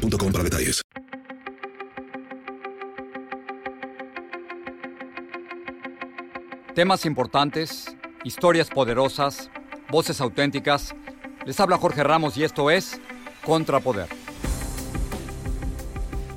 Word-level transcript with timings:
detalles. 0.00 0.82
Temas 6.74 7.04
importantes, 7.04 7.94
historias 8.24 8.70
poderosas, 8.70 9.50
voces 9.90 10.20
auténticas. 10.20 10.94
Les 11.44 11.58
habla 11.60 11.76
Jorge 11.76 12.02
Ramos 12.04 12.36
y 12.36 12.44
esto 12.44 12.70
es 12.70 13.00
Contrapoder. 13.44 14.08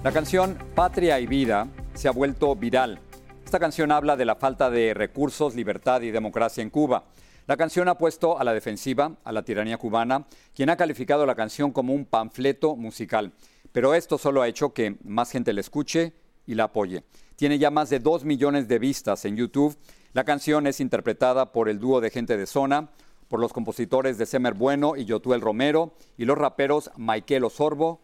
La 0.04 0.12
canción 0.12 0.58
Patria 0.76 1.20
y 1.20 1.28
Vida 1.28 1.68
se 1.94 2.08
ha 2.08 2.12
vuelto 2.12 2.56
viral. 2.56 3.00
Esta 3.46 3.60
canción 3.60 3.92
habla 3.92 4.18
de 4.18 4.26
la 4.26 4.36
falta 4.36 4.70
de 4.70 4.94
recursos, 4.94 5.56
libertad 5.56 6.02
y 6.02 6.12
democracia 6.12 6.62
en 6.62 6.70
Cuba. 6.70 7.06
La 7.46 7.58
canción 7.58 7.90
ha 7.90 7.98
puesto 7.98 8.40
a 8.40 8.44
la 8.44 8.54
defensiva 8.54 9.16
a 9.24 9.32
la 9.32 9.44
tiranía 9.44 9.78
cubana, 9.78 10.26
quien 10.56 10.70
ha 10.70 10.78
calificado 10.78 11.26
la 11.26 11.36
canción 11.36 11.72
como 11.72 11.94
un 11.94 12.06
panfleto 12.06 12.76
musical. 12.76 13.34
Pero 13.74 13.94
esto 13.94 14.18
solo 14.18 14.42
ha 14.42 14.48
hecho 14.48 14.74
que 14.74 14.98
más 15.04 15.32
gente 15.32 15.52
la 15.52 15.60
escuche 15.60 16.14
y 16.46 16.56
la 16.56 16.66
apoye. 16.66 17.04
Tiene 17.36 17.60
ya 17.60 17.72
más 17.72 17.90
de 17.90 18.00
2 18.00 18.24
millones 18.24 18.70
de 18.70 18.80
vistas 18.80 19.26
en 19.26 19.36
YouTube. 19.36 19.76
La 20.14 20.24
canción 20.24 20.68
es 20.68 20.80
interpretada 20.80 21.52
por 21.52 21.68
el 21.68 21.80
dúo 21.80 22.00
de 22.00 22.12
gente 22.12 22.38
de 22.38 22.46
zona, 22.46 22.92
por 23.28 23.40
los 23.40 23.52
compositores 23.52 24.18
de 24.18 24.28
Semer 24.28 24.54
Bueno 24.54 24.96
y 24.96 25.06
Yotuel 25.06 25.42
Romero 25.42 25.96
y 26.18 26.26
los 26.26 26.38
raperos 26.38 26.92
Michael 26.98 27.46
Osorbo 27.46 28.00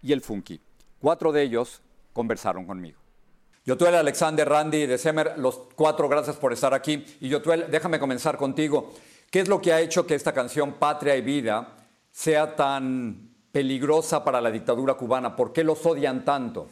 y 0.00 0.12
El 0.12 0.22
Funky. 0.22 0.60
Cuatro 0.98 1.30
de 1.30 1.42
ellos 1.42 1.82
conversaron 2.14 2.64
conmigo. 2.64 2.98
Yotuel, 3.64 3.94
Alexander, 3.94 4.48
Randy 4.48 4.86
de 4.86 4.98
Semer, 4.98 5.34
los 5.36 5.60
cuatro, 5.76 6.08
gracias 6.08 6.36
por 6.36 6.52
estar 6.52 6.72
aquí. 6.74 7.04
Y 7.20 7.28
Yotuel, 7.28 7.66
déjame 7.70 8.00
comenzar 8.00 8.36
contigo. 8.36 8.92
¿Qué 9.30 9.40
es 9.40 9.48
lo 9.48 9.60
que 9.60 9.72
ha 9.72 9.80
hecho 9.80 10.06
que 10.06 10.14
esta 10.14 10.32
canción 10.32 10.74
Patria 10.74 11.16
y 11.16 11.20
Vida 11.20 11.76
sea 12.10 12.56
tan 12.56 13.31
peligrosa 13.52 14.24
para 14.24 14.40
la 14.40 14.50
dictadura 14.50 14.94
cubana? 14.94 15.36
¿Por 15.36 15.52
qué 15.52 15.62
los 15.62 15.84
odian 15.86 16.24
tanto? 16.24 16.68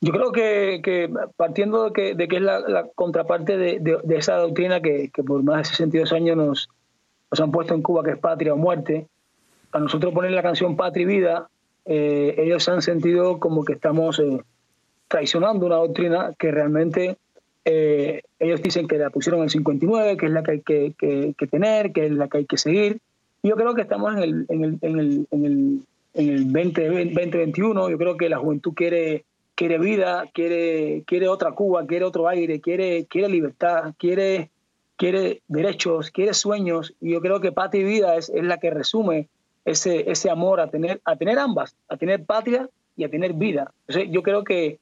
Yo 0.00 0.12
creo 0.12 0.32
que, 0.32 1.10
partiendo 1.36 1.84
de 1.84 1.92
que, 1.92 2.14
de 2.14 2.28
que 2.28 2.36
es 2.36 2.42
la, 2.42 2.86
contraparte 2.94 3.56
de, 3.56 3.98
esa 4.10 4.36
doctrina 4.36 4.82
que, 4.82 5.10
por 5.26 5.42
más 5.42 5.58
de 5.58 5.64
62 5.64 6.12
años 6.12 6.36
nos, 6.36 6.68
nos, 7.30 7.40
han 7.40 7.50
puesto 7.50 7.72
en 7.72 7.80
Cuba, 7.80 8.02
que 8.02 8.10
es 8.10 8.18
patria 8.18 8.52
o 8.52 8.56
muerte, 8.58 9.06
a 9.72 9.78
nosotros 9.78 10.12
poner 10.12 10.32
la 10.32 10.42
canción 10.42 10.76
Patria 10.76 11.02
y 11.02 11.06
Vida, 11.06 11.48
eh, 11.86 12.34
ellos 12.38 12.68
han 12.68 12.82
sentido 12.82 13.38
como 13.40 13.64
que 13.64 13.72
estamos 13.72 14.18
eh, 14.18 14.42
traicionando 15.08 15.66
una 15.66 15.76
doctrina 15.76 16.34
que 16.38 16.50
realmente 16.50 17.16
eh, 17.64 18.22
ellos 18.38 18.62
dicen 18.62 18.86
que 18.86 18.98
la 18.98 19.10
pusieron 19.10 19.40
en 19.40 19.44
el 19.44 19.50
59, 19.50 20.16
que 20.16 20.26
es 20.26 20.32
la 20.32 20.42
que 20.42 20.50
hay 20.50 20.60
que, 20.60 21.34
tener, 21.50 21.92
que 21.92 22.06
es 22.06 22.12
la 22.12 22.28
que 22.28 22.38
hay 22.38 22.44
que 22.44 22.58
seguir. 22.58 23.00
Yo 23.42 23.56
creo 23.56 23.74
que 23.74 23.82
estamos 23.82 24.14
en 24.16 24.22
el, 24.22 24.46
en 24.48 24.64
el, 24.64 24.78
en 24.82 24.98
el, 24.98 25.28
en 25.30 25.44
el 25.44 25.80
en 26.14 26.28
el 26.30 26.52
2021. 26.52 27.90
Yo 27.90 27.98
creo 27.98 28.16
que 28.16 28.28
la 28.28 28.38
juventud 28.38 28.72
quiere, 28.74 29.24
quiere 29.54 29.78
vida, 29.78 30.24
quiere, 30.32 31.02
quiere 31.06 31.28
otra 31.28 31.52
Cuba, 31.52 31.86
quiere 31.86 32.04
otro 32.04 32.28
aire, 32.28 32.60
quiere, 32.60 33.06
quiere 33.06 33.28
libertad, 33.28 33.94
quiere, 33.98 34.50
quiere 34.96 35.42
derechos, 35.48 36.10
quiere 36.10 36.34
sueños. 36.34 36.94
Y 37.00 37.12
yo 37.12 37.20
creo 37.20 37.40
que 37.40 37.52
patria 37.52 37.82
y 37.82 37.84
vida 37.84 38.16
es, 38.16 38.30
es 38.30 38.44
la 38.44 38.58
que 38.58 38.70
resume 38.70 39.28
ese, 39.64 40.10
ese 40.10 40.30
amor 40.30 40.60
a 40.60 40.70
tener, 40.70 41.00
a 41.04 41.16
tener 41.16 41.38
ambas, 41.38 41.76
a 41.88 41.96
tener 41.96 42.24
patria 42.24 42.68
y 42.96 43.04
a 43.04 43.10
tener 43.10 43.34
vida. 43.34 43.72
yo 44.10 44.22
creo 44.22 44.44
que, 44.44 44.78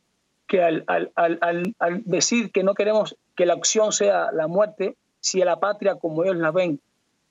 que 0.46 0.62
al, 0.62 0.84
al, 0.86 1.10
al, 1.14 1.74
al, 1.78 2.02
decir 2.04 2.52
que 2.52 2.62
no 2.62 2.74
queremos 2.74 3.16
que 3.36 3.46
la 3.46 3.54
opción 3.54 3.92
sea 3.92 4.30
la 4.32 4.48
muerte, 4.48 4.96
si 5.20 5.40
a 5.40 5.44
la 5.44 5.60
patria 5.60 5.94
como 5.94 6.24
ellos 6.24 6.36
la 6.36 6.50
ven 6.50 6.80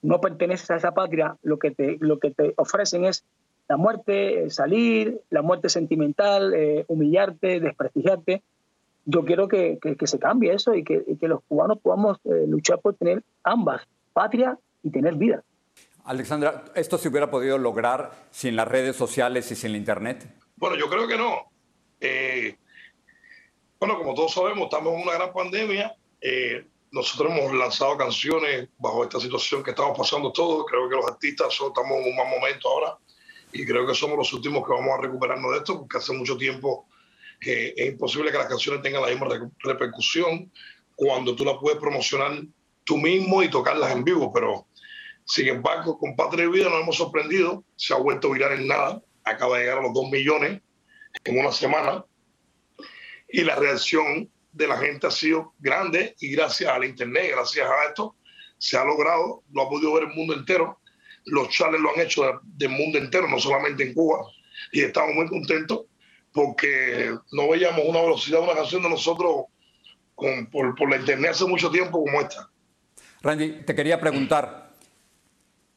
no 0.02 0.20
perteneces 0.20 0.72
a 0.72 0.78
esa 0.78 0.94
patria, 0.94 1.38
lo 1.44 1.60
que 1.60 1.72
te, 1.72 1.98
lo 2.00 2.20
que 2.20 2.32
te 2.32 2.54
ofrecen 2.58 3.06
es 3.06 3.24
la 3.72 3.78
muerte, 3.78 4.50
salir, 4.50 5.22
la 5.30 5.42
muerte 5.42 5.70
sentimental, 5.70 6.54
eh, 6.54 6.84
humillarte, 6.90 7.62
desprestigiarte. 7.62 8.44
Yo 9.06 9.24
quiero 9.24 9.48
que, 9.48 9.80
se 10.04 10.20
cambie 10.20 10.54
eso 10.54 10.76
y 10.76 10.84
que, 10.84 11.16
los 11.22 11.42
cubanos 11.48 11.80
podamos 11.80 12.18
eh, 12.26 12.44
luchar 12.50 12.82
por 12.82 12.96
tener 12.96 13.24
ambas, 13.46 13.88
patria 14.12 14.60
y 14.84 14.92
tener 14.92 15.16
vida. 15.16 15.42
Alexandra, 16.04 16.66
¿esto 16.76 16.98
se 16.98 17.08
hubiera 17.08 17.32
podido 17.32 17.58
lograr 17.58 18.12
sin 18.30 18.58
las 18.58 18.68
redes 18.68 18.98
sociales 18.98 19.50
y 19.54 19.56
sin 19.56 19.72
la 19.72 19.78
Internet? 19.78 20.28
Bueno, 20.58 20.76
yo 20.76 20.90
creo 20.90 21.08
que 21.08 21.18
no. 21.18 21.50
Eh, 22.02 22.58
bueno, 23.80 23.98
como 24.00 24.14
todos 24.14 24.34
sabemos, 24.34 24.66
estamos 24.66 24.96
en 24.96 25.04
una 25.04 25.14
gran 25.14 25.32
pandemia. 25.32 25.96
nosotros 26.92 27.32
hemos 27.32 27.54
lanzado 27.54 27.96
canciones 27.96 28.68
bajo 28.78 29.06
esta 29.06 29.22
situación 29.22 29.64
que 29.64 29.70
estamos 29.70 29.98
pasando 29.98 30.30
todos. 30.34 30.66
Creo 30.66 30.90
que 30.90 30.96
los 30.98 31.08
artistas 31.08 31.54
estamos 31.54 32.00
en 32.00 32.10
un 32.10 32.16
mal 32.18 32.28
momento 32.28 32.68
ahora 32.68 32.98
y 33.54 33.66
creo 33.66 33.86
que 33.86 33.94
somos 33.94 34.18
los 34.18 34.34
últimos 34.34 34.66
que 34.66 34.74
vamos 34.74 34.98
a 34.98 35.02
recuperarnos 35.02 35.52
de 35.52 35.58
esto 35.58 35.80
porque 35.80 35.98
hace 35.98 36.14
mucho 36.14 36.38
tiempo 36.38 36.88
que 37.40 37.74
es 37.76 37.88
imposible 37.88 38.32
que 38.32 38.38
las 38.38 38.48
canciones 38.48 38.82
tengan 38.82 39.02
la 39.02 39.10
misma 39.10 39.28
repercusión 39.60 40.52
cuando 40.96 41.36
tú 41.36 41.44
las 41.44 41.56
puedes 41.60 41.80
promocionar 41.80 42.44
tú 42.84 42.98
mismo 42.98 43.42
y 43.42 43.50
tocarlas 43.50 43.92
en 43.92 44.04
vivo, 44.04 44.32
pero 44.32 44.68
sin 45.26 45.48
embargo 45.48 45.98
con 45.98 46.16
Patria 46.16 46.46
y 46.46 46.50
Vida 46.50 46.70
nos 46.70 46.82
hemos 46.82 46.98
sorprendido, 46.98 47.64
se 47.76 47.94
ha 47.94 47.98
vuelto 47.98 48.28
a 48.28 48.34
virar 48.34 48.52
en 48.54 48.68
nada, 48.68 49.02
acaba 49.24 49.58
de 49.58 49.64
llegar 49.64 49.80
a 49.80 49.84
los 49.84 49.94
2 49.94 50.12
millones 50.12 50.62
en 51.24 51.40
una 51.40 51.52
semana 51.52 52.06
y 53.30 53.42
la 53.42 53.56
reacción 53.56 54.30
de 54.52 54.68
la 54.68 54.78
gente 54.78 55.08
ha 55.08 55.12
sido 55.12 55.54
grande 55.60 56.16
y 56.20 56.32
gracias 56.32 56.70
al 56.70 56.84
internet, 56.84 57.32
gracias 57.32 57.68
a 57.68 57.86
esto, 57.86 58.16
se 58.58 58.78
ha 58.78 58.84
logrado, 58.84 59.44
lo 59.52 59.64
ha 59.64 59.70
podido 59.70 59.94
ver 59.94 60.04
el 60.04 60.14
mundo 60.14 60.34
entero 60.34 60.81
los 61.26 61.50
chales 61.50 61.80
lo 61.80 61.94
han 61.94 62.02
hecho 62.02 62.24
del 62.44 62.70
mundo 62.70 62.98
entero, 62.98 63.28
no 63.28 63.40
solamente 63.40 63.84
en 63.84 63.94
Cuba, 63.94 64.26
y 64.72 64.82
estamos 64.82 65.16
muy 65.16 65.28
contentos 65.28 65.82
porque 66.34 67.14
no 67.32 67.50
veíamos 67.50 67.82
una 67.86 68.02
velocidad 68.02 68.40
de 68.40 68.46
una 68.46 68.56
canción 68.56 68.84
de 68.84 68.90
nosotros 68.90 69.46
por, 70.16 70.76
por 70.76 70.90
la 70.90 70.98
internet 70.98 71.32
hace 71.32 71.46
mucho 71.46 71.70
tiempo 71.70 72.04
como 72.04 72.22
esta. 72.22 72.50
Randy, 73.22 73.64
te 73.66 73.76
quería 73.76 74.00
preguntar, 74.00 74.72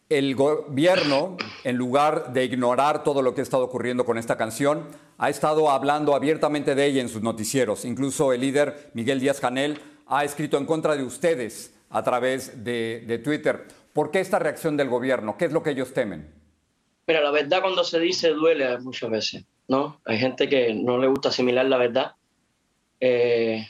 el 0.09 0.34
gobierno, 0.34 1.37
en 1.65 1.77
lugar 1.77 2.33
de 2.33 2.44
ignorar 2.44 3.03
todo 3.03 3.22
lo 3.22 3.34
que 3.34 3.41
ha 3.41 3.43
estado 3.43 3.65
ocurriendo 3.65 4.04
con 4.04 4.19
esta 4.19 4.37
canción, 4.37 4.87
ha 5.19 5.31
estado 5.31 5.71
hablando 5.71 6.15
abiertamente 6.15 6.75
de 6.75 6.87
ella 6.87 7.00
en 7.00 7.09
sus 7.09 7.22
noticieros. 7.22 7.84
Incluso 7.84 8.33
el 8.33 8.43
líder 8.43 8.91
Miguel 8.94 9.21
Díaz 9.21 9.41
Canel 9.41 9.81
ha 10.06 10.25
escrito 10.25 10.59
en 10.59 10.66
contra 10.66 10.97
de 10.97 11.03
ustedes 11.03 11.75
a 11.91 12.03
través 12.03 12.65
de, 12.65 13.04
de 13.06 13.19
Twitter. 13.19 13.66
¿Por 13.94 14.10
qué 14.10 14.19
esta 14.19 14.41
reacción 14.41 14.77
del 14.77 14.88
gobierno? 14.88 15.38
¿Qué 15.38 15.44
es 15.44 15.53
lo 15.53 15.62
que 15.62 15.71
ellos 15.71 15.94
temen? 15.94 16.34
Mira, 17.06 17.21
la 17.21 17.31
verdad 17.31 17.60
cuando 17.60 17.84
se 17.84 18.00
dice 18.00 18.31
duele 18.31 18.77
muchas 18.81 19.09
veces, 19.09 19.44
¿no? 19.69 20.00
Hay 20.05 20.19
gente 20.19 20.49
que 20.49 20.75
no 20.75 20.99
le 20.99 21.06
gusta 21.06 21.28
asimilar 21.28 21.65
la 21.66 21.78
verdad. 21.78 22.12
Eh, 22.99 23.65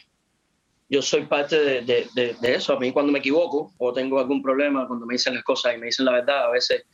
yo 0.88 1.02
soy 1.02 1.26
parte 1.26 1.82
de, 1.82 2.36
eso. 2.42 2.72
A 2.72 2.80
mí 2.80 2.90
cuando 2.90 3.12
me 3.12 3.18
equivoco 3.18 3.74
o 3.76 3.92
tengo 3.92 4.18
algún 4.18 4.42
problema, 4.42 4.86
cuando 4.86 5.04
me 5.04 5.12
dicen 5.12 5.34
las 5.34 5.44
cosas 5.44 5.74
y 5.74 5.78
me 5.78 5.86
dicen 5.86 6.06
la 6.06 6.12
verdad, 6.12 6.46
a 6.46 6.50
veces 6.50 6.84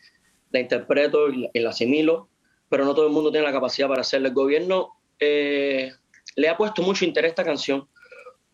la 0.51 0.59
interpreto 0.59 1.29
y 1.29 1.49
la, 1.55 1.71
asimilo, 1.71 2.29
pero 2.69 2.85
no 2.85 2.97
todo 2.97 3.07
el 3.07 3.13
mundo 3.13 3.31
tiene 3.31 3.47
la 3.47 3.53
capacidad 3.53 3.87
para 3.87 4.01
hacerlo. 4.01 4.27
El 4.27 4.35
gobierno 4.35 4.95
eh, 5.21 5.93
le 6.35 6.49
ha 6.49 6.57
puesto 6.57 6.83
mucho 6.83 7.05
interés 7.05 7.29
a 7.29 7.31
esta 7.31 7.45
canción 7.45 7.87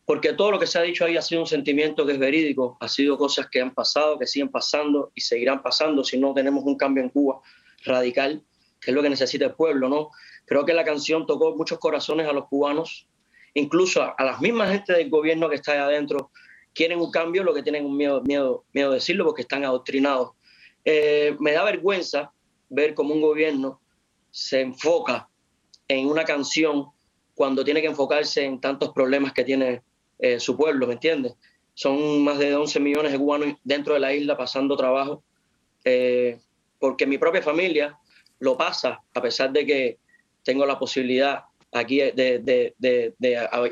porque 0.07 0.33
todo 0.35 0.53
lo 0.53 0.61
que 0.61 0.69
se 0.69 0.79
ha 0.79 0.83
dicho 0.83 1.05
ahí 1.05 1.17
ha 1.17 1.23
sido 1.23 1.41
un 1.41 1.49
sentimiento 1.49 2.07
que 2.07 2.13
es 2.13 2.19
verídico, 2.19 2.79
ha 2.81 2.89
sido 2.89 3.19
cosas 3.19 3.49
que 3.51 3.61
han 3.61 3.75
pasado, 3.75 4.19
que 4.19 4.27
siguen 4.27 4.49
pasando 4.49 5.11
y 5.17 5.21
seguirán 5.21 5.63
pasando 5.63 6.05
si 6.05 6.17
no 6.17 6.33
tenemos 6.33 6.65
un 6.65 6.77
cambio 6.77 7.03
en 7.03 7.11
Cuba 7.11 7.41
radical, 7.85 8.41
que 8.81 8.93
es 8.93 8.95
lo 8.95 9.03
que 9.03 9.11
necesita 9.11 9.47
el 9.47 9.55
pueblo, 9.55 9.89
¿no? 9.89 10.11
Creo 10.45 10.65
que 10.65 10.73
la 10.75 10.85
canción 10.85 11.27
tocó 11.27 11.57
muchos 11.57 11.81
corazones 11.81 12.29
a 12.29 12.33
los 12.33 12.47
cubanos, 12.47 13.09
incluso 13.55 14.01
a, 14.01 14.15
las 14.23 14.41
mismas 14.41 14.71
gente 14.71 14.93
del 14.93 15.11
gobierno 15.11 15.49
que 15.49 15.57
está 15.57 15.73
ahí 15.73 15.79
adentro, 15.79 16.31
quieren 16.73 17.01
un 17.01 17.11
cambio, 17.11 17.43
lo 17.43 17.53
que 17.53 17.65
tienen 17.65 17.85
un 17.85 17.97
miedo, 17.97 18.23
miedo, 18.23 18.65
miedo 18.73 18.91
de 18.91 18.97
decirlo 18.97 19.25
porque 19.25 19.43
están 19.43 19.65
adoctrinados. 19.65 20.35
Eh, 20.85 21.35
me 21.41 21.51
da 21.51 21.65
vergüenza 21.65 22.31
ver 22.69 22.95
cómo 22.95 23.13
un 23.13 23.23
gobierno 23.23 23.81
se 24.31 24.61
enfoca 24.61 25.29
en 25.89 26.07
una 26.07 26.25
canción 26.25 26.91
cuando 27.35 27.65
tiene 27.65 27.81
que 27.81 27.89
enfocarse 27.89 28.45
en 28.45 28.61
tantos 28.61 28.91
problemas 28.91 29.33
que 29.33 29.43
tiene 29.43 29.83
eh, 30.19 30.41
su 30.41 30.57
pueblo, 30.57 30.87
¿me 30.87 30.95
entiendes? 30.95 31.35
Son 31.75 32.25
más 32.25 32.39
de 32.39 32.55
11 32.55 32.81
millones 32.81 33.13
de 33.13 33.19
cubanos 33.19 33.55
dentro 33.65 33.95
de 33.95 34.01
la 34.01 34.15
isla 34.15 34.37
pasando 34.37 34.77
trabajo, 34.77 35.23
eh, 35.85 36.39
porque 36.79 37.07
mi 37.07 37.19
propia 37.19 37.43
familia 37.43 37.99
lo 38.39 38.57
pasa, 38.57 39.03
a 39.13 39.23
pesar 39.23 39.53
de 39.53 39.67
que 39.67 39.99
tengo 40.43 40.65
la 40.65 40.79
posibilidad 40.79 41.45
aquí 41.73 41.99
de, 41.99 42.75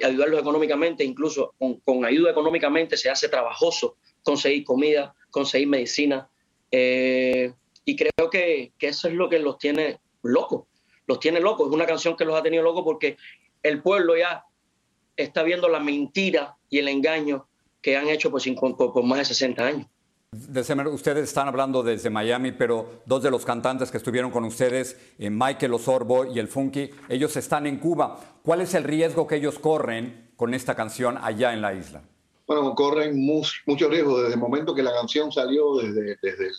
ayudarlos 0.02 0.40
económicamente, 0.40 1.04
incluso 1.04 1.54
con, 1.84 2.04
ayuda 2.04 2.30
económicamente 2.30 2.96
se 2.96 3.08
hace 3.08 3.28
trabajoso 3.28 3.96
conseguir 4.22 4.64
comida, 4.64 5.14
conseguir 5.30 5.68
medicina. 5.68 6.28
Eh, 6.70 7.52
y 7.84 7.96
creo 7.96 8.30
que, 8.30 8.72
que, 8.78 8.88
eso 8.88 9.08
es 9.08 9.14
lo 9.14 9.28
que 9.28 9.38
los 9.38 9.58
tiene 9.58 10.00
locos. 10.22 10.64
Los 11.06 11.20
tiene 11.20 11.40
locos. 11.40 11.68
Es 11.68 11.74
una 11.74 11.86
canción 11.86 12.16
que 12.16 12.24
los 12.24 12.34
ha 12.34 12.42
tenido 12.42 12.62
locos 12.62 12.82
porque 12.84 13.16
el 13.62 13.82
pueblo 13.82 14.16
ya 14.16 14.44
está 15.16 15.42
viendo 15.42 15.68
la 15.68 15.80
mentira 15.80 16.56
y 16.68 16.78
el 16.78 16.88
engaño 16.88 17.46
que 17.80 17.96
han 17.96 18.08
hecho 18.08 18.30
por, 18.30 18.42
por 18.76 19.04
más 19.04 19.18
de 19.18 19.24
60 19.26 19.66
años. 19.66 19.86
Ustedes 20.92 21.28
están 21.28 21.46
hablando 21.46 21.82
desde 21.82 22.10
Miami, 22.10 22.52
pero 22.52 23.02
dos 23.06 23.22
de 23.22 23.30
los 23.30 23.44
cantantes 23.44 23.90
que 23.90 23.98
estuvieron 23.98 24.30
con 24.30 24.44
ustedes, 24.44 24.96
eh, 25.18 25.30
Michael 25.30 25.74
Osorbo 25.74 26.24
y 26.24 26.38
el 26.38 26.48
Funky, 26.48 26.90
ellos 27.08 27.36
están 27.36 27.66
en 27.66 27.78
Cuba. 27.78 28.18
¿Cuál 28.42 28.62
es 28.62 28.74
el 28.74 28.84
riesgo 28.84 29.26
que 29.26 29.36
ellos 29.36 29.58
corren 29.58 30.32
con 30.36 30.52
esta 30.54 30.74
canción 30.74 31.18
allá 31.18 31.52
en 31.52 31.62
la 31.62 31.74
isla? 31.74 32.02
Bueno, 32.46 32.74
corren 32.74 33.24
mucho 33.24 33.88
riesgo 33.88 34.20
desde 34.20 34.34
el 34.34 34.40
momento 34.40 34.74
que 34.74 34.82
la 34.82 34.92
canción 34.92 35.30
salió, 35.30 35.76
desde, 35.76 36.18
desde, 36.20 36.50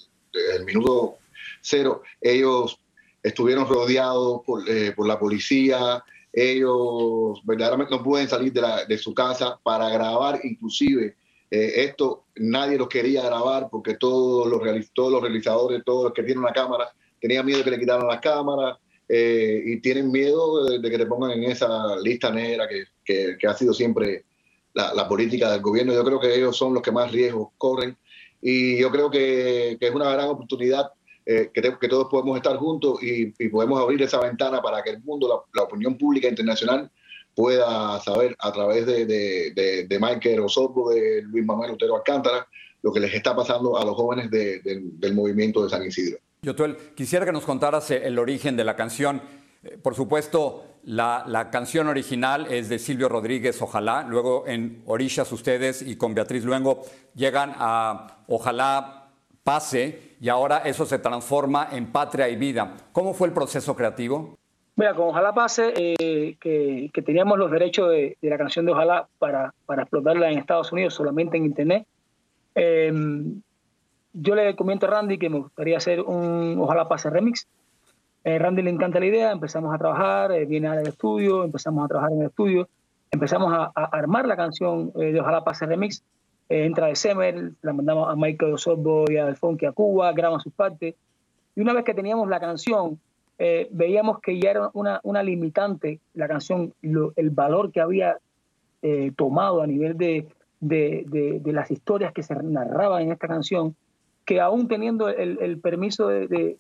el 0.56 0.66
minuto 0.66 1.18
cero. 1.62 2.02
Ellos 2.22 2.80
estuvieron 3.22 3.68
rodeados 3.68 4.42
por, 4.46 4.68
eh, 4.70 4.94
por, 4.94 5.08
la 5.08 5.20
policía, 5.20 6.04
ellos 6.36 7.42
verdaderamente 7.46 7.96
no 7.96 8.04
pueden 8.04 8.28
salir 8.28 8.52
de, 8.52 8.62
de 8.88 8.98
su 8.98 9.14
casa 9.14 9.60
para 9.64 9.90
grabar 9.90 10.40
inclusive 10.44 11.16
eh, 11.52 11.86
esto 11.86 12.26
nadie 12.36 12.78
lo 12.78 12.90
quería 12.90 13.24
grabar 13.24 13.70
porque 13.70 13.96
todos 13.96 14.48
los, 14.48 14.62
todos 14.94 15.12
los 15.12 15.22
realizadores, 15.22 15.84
todos 15.86 16.06
los 16.06 16.14
que 16.14 16.24
tienen 16.24 16.44
una 16.44 16.54
cámara, 16.54 16.90
tenían 17.22 17.46
miedo 17.46 17.60
de 17.60 17.64
que 17.66 17.72
le 17.72 17.80
quitaran 17.80 18.08
la 18.08 18.20
cámara 18.20 18.80
eh, 19.08 19.62
y 19.66 19.80
tienen 19.80 20.12
miedo 20.12 20.66
de, 20.66 20.90
que 20.90 20.98
te 20.98 21.06
pongan 21.06 21.32
en 21.32 21.44
esa 21.44 21.96
lista 21.98 22.32
negra 22.32 22.68
que, 22.68 23.38
que, 23.38 23.48
ha 23.48 23.54
sido 23.54 23.74
siempre 23.74 24.26
la, 24.74 24.94
la, 24.94 25.08
política 25.08 25.52
del 25.52 25.62
gobierno. 25.62 25.94
Yo 25.94 26.04
creo 26.04 26.20
que 26.20 26.36
ellos 26.36 26.58
son 26.58 26.74
los 26.74 26.82
que 26.82 26.92
más 26.92 27.12
riesgos 27.12 27.50
corren 27.58 27.96
y 28.42 28.78
yo 28.78 28.92
creo 28.92 29.10
que, 29.10 29.78
que 29.80 29.88
es 29.88 29.96
una 29.96 30.12
gran 30.12 30.28
oportunidad 30.30 30.92
eh, 31.26 31.50
que, 31.54 31.88
todos 31.88 32.08
podemos 32.10 32.38
estar 32.38 32.56
juntos 32.58 33.02
y, 33.02 33.34
y, 33.40 33.50
podemos 33.50 33.82
abrir 33.82 34.02
esa 34.04 34.20
ventana 34.20 34.62
para 34.62 34.84
que 34.84 34.92
el 34.92 35.02
mundo, 35.02 35.48
la, 35.54 35.64
opinión 35.64 35.98
pública 35.98 36.28
internacional, 36.28 36.92
pueda 37.34 38.00
saber 38.00 38.36
a 38.40 38.52
través 38.52 38.86
de, 38.86 39.06
de, 39.06 39.86
de, 39.88 40.00
Michael 40.00 40.42
Osorbo, 40.42 40.92
de 40.92 41.24
Luis 41.24 41.44
Manuel 41.44 41.72
Otero 41.72 41.96
Alcántara, 41.96 42.48
lo 42.84 42.94
que 42.94 43.00
les 43.00 43.14
está 43.14 43.36
pasando 43.36 43.78
a 43.78 43.84
los 43.84 43.96
jóvenes 43.96 44.30
del 44.30 45.16
movimiento 45.16 45.64
de 45.64 45.70
San 45.70 45.84
Isidro. 45.84 46.20
Yotuel, 46.44 46.78
quisiera 46.96 47.26
que 47.26 47.32
nos 47.32 47.44
contaras 47.44 47.90
eh, 47.90 48.02
el 48.06 48.20
origen 48.20 48.56
de 48.56 48.64
la 48.64 48.76
canción. 48.76 49.22
Eh, 49.64 49.80
por 49.82 49.96
supuesto, 49.96 50.64
la, 50.84 51.26
la, 51.28 51.50
canción 51.50 51.88
original 51.88 52.46
es 52.52 52.70
de 52.70 52.78
Silvio 52.78 53.10
Rodríguez, 53.10 53.60
Ojalá. 53.64 54.06
Luego 54.08 54.44
en 54.46 54.84
Orishas 54.86 55.32
ustedes 55.32 55.82
y 55.82 55.96
con 55.96 56.14
Beatriz 56.14 56.44
Luengo 56.44 56.84
llegan 57.16 57.54
a 57.58 58.24
Ojalá 58.28 59.05
pase 59.46 60.16
y 60.20 60.28
ahora 60.28 60.58
eso 60.66 60.86
se 60.86 60.98
transforma 61.00 61.70
en 61.72 61.92
Patria 61.92 62.28
y 62.28 62.36
Vida. 62.36 62.74
¿Cómo 62.92 63.14
fue 63.14 63.28
el 63.28 63.34
proceso 63.34 63.76
creativo? 63.76 64.38
Mira, 64.76 64.94
con 64.94 65.08
Ojalá 65.08 65.34
Pase, 65.34 65.72
eh, 65.78 66.36
que, 66.42 66.90
que, 66.92 67.02
teníamos 67.02 67.38
los 67.38 67.50
derechos 67.50 67.92
de, 67.92 68.18
de, 68.22 68.30
la 68.30 68.38
canción 68.38 68.66
de 68.66 68.74
Ojalá 68.74 69.08
para, 69.20 69.54
para, 69.66 69.84
explotarla 69.84 70.30
en 70.30 70.40
Estados 70.40 70.74
Unidos 70.74 70.96
solamente 70.96 71.38
en 71.38 71.46
Internet, 71.46 71.86
eh, 72.56 72.92
yo 74.18 74.34
le 74.34 74.56
comento 74.56 74.86
a 74.86 74.90
Randy 74.90 75.18
que 75.18 75.30
me 75.30 75.40
gustaría 75.40 75.78
hacer 75.78 76.02
un 76.02 76.58
Ojalá 76.60 76.88
Pase 76.88 77.10
remix. 77.10 77.48
Eh, 78.24 78.40
Randy 78.40 78.64
le 78.64 78.72
encanta 78.72 79.00
la 79.00 79.06
idea, 79.06 79.32
empezamos 79.32 79.74
a 79.74 79.78
trabajar, 79.78 80.32
eh, 80.32 80.46
viene 80.46 80.68
al 80.68 80.88
estudio, 80.88 81.44
empezamos 81.44 81.86
a 81.86 81.88
trabajar 81.88 82.12
en 82.14 82.22
el 82.22 82.28
estudio, 82.28 82.68
empezamos 83.12 83.54
a, 83.54 83.72
a 83.76 83.86
armar 83.92 84.26
la 84.26 84.36
canción 84.36 84.92
eh, 84.96 85.12
de 85.12 85.20
Ojalá 85.20 85.44
Pase 85.44 85.66
remix. 85.66 86.04
Entra 86.50 86.88
de 86.88 86.96
Semer, 86.96 87.52
la 87.62 87.74
mandamos 87.74 88.10
a 88.10 88.16
Michael 88.16 88.54
Osorbo 88.54 89.06
y 89.10 89.18
a 89.18 89.28
Alfonso 89.28 89.68
a 89.68 89.72
Cuba, 89.72 90.12
graban 90.14 90.40
sus 90.40 90.54
partes. 90.54 90.96
Y 91.56 91.62
una 91.62 91.74
vez 91.74 91.84
que 91.84 91.94
teníamos 91.94 92.30
la 92.30 92.40
canción, 92.40 93.00
eh, 93.38 93.68
veíamos 93.72 94.20
que 94.20 94.40
ya 94.40 94.52
era 94.52 94.70
una, 94.74 95.00
una 95.04 95.22
limitante 95.24 96.00
la 96.14 96.28
canción, 96.28 96.74
el 96.82 97.30
valor 97.32 97.72
que 97.72 97.82
había 97.82 98.18
eh, 98.82 99.12
tomado 99.16 99.62
a 99.62 99.68
nivel 99.68 99.98
de, 99.98 100.28
de, 100.60 101.40
de, 101.42 101.54
las 101.54 101.72
historias 101.72 102.14
que 102.14 102.24
se 102.24 102.36
narraban 102.36 103.04
en 103.04 103.12
esta 103.12 103.28
canción, 103.28 103.76
que 104.26 104.40
aún 104.40 104.68
teniendo 104.68 105.10
el, 105.10 105.38
el 105.42 105.60
permiso 105.60 106.08
de, 106.08 106.58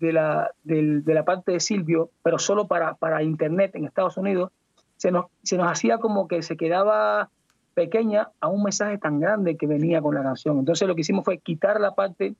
la, 0.00 0.50
de, 0.64 1.02
la 1.06 1.24
parte 1.24 1.52
de 1.52 1.60
Silvio, 1.60 2.10
pero 2.22 2.38
solo 2.38 2.66
para, 2.66 2.94
para 2.94 3.22
Internet 3.22 3.74
en 3.74 3.84
Estados 3.84 4.16
Unidos, 4.16 4.52
se 4.96 5.10
nos, 5.10 5.26
se 5.42 5.56
nos 5.56 5.70
hacía 5.70 5.98
como 5.98 6.28
que 6.28 6.42
se 6.42 6.56
quedaba 6.56 7.30
pequeña 7.78 8.30
a 8.40 8.48
un 8.48 8.64
mensaje 8.64 8.98
tan 8.98 9.20
grande 9.20 9.56
que 9.56 9.68
venía 9.68 10.02
con 10.02 10.12
la 10.12 10.22
canción. 10.24 10.58
Entonces 10.58 10.88
lo 10.88 10.96
que 10.96 11.02
hicimos 11.02 11.24
fue 11.24 11.38
quitar 11.38 11.80
la 11.80 11.94
parte 11.94 12.34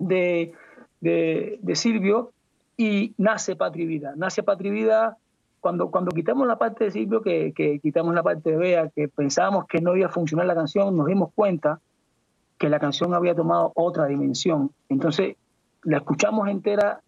de, 0.00 0.52
de, 1.00 1.60
de 1.62 1.76
Silvio 1.76 2.32
y 2.76 3.14
nace 3.16 3.54
Patria 3.54 3.84
y 3.84 3.86
Vida. 3.86 4.14
Nace 4.16 4.42
Patria 4.42 4.70
y 4.70 4.74
Vida 4.74 5.16
cuando, 5.60 5.92
cuando 5.92 6.10
quitamos 6.10 6.48
la 6.48 6.58
parte 6.58 6.86
de 6.86 6.90
Silvio, 6.90 7.22
que, 7.22 7.52
que, 7.54 7.78
quitamos 7.78 8.16
la 8.16 8.24
parte 8.24 8.50
de 8.50 8.56
Bea, 8.56 8.88
que 8.88 9.06
pensábamos 9.06 9.66
que 9.66 9.80
no 9.80 9.96
iba 9.96 10.08
a 10.08 10.10
funcionar 10.10 10.46
la 10.46 10.56
canción, 10.56 10.96
nos 10.96 11.06
dimos 11.06 11.30
cuenta 11.36 11.80
que 12.58 12.68
la 12.68 12.80
canción 12.80 13.14
había 13.14 13.36
tomado 13.36 13.70
otra 13.76 14.06
dimensión. 14.06 14.72
Entonces 14.88 15.36
la 15.84 15.98
escuchamos 15.98 16.48
entera 16.48 17.00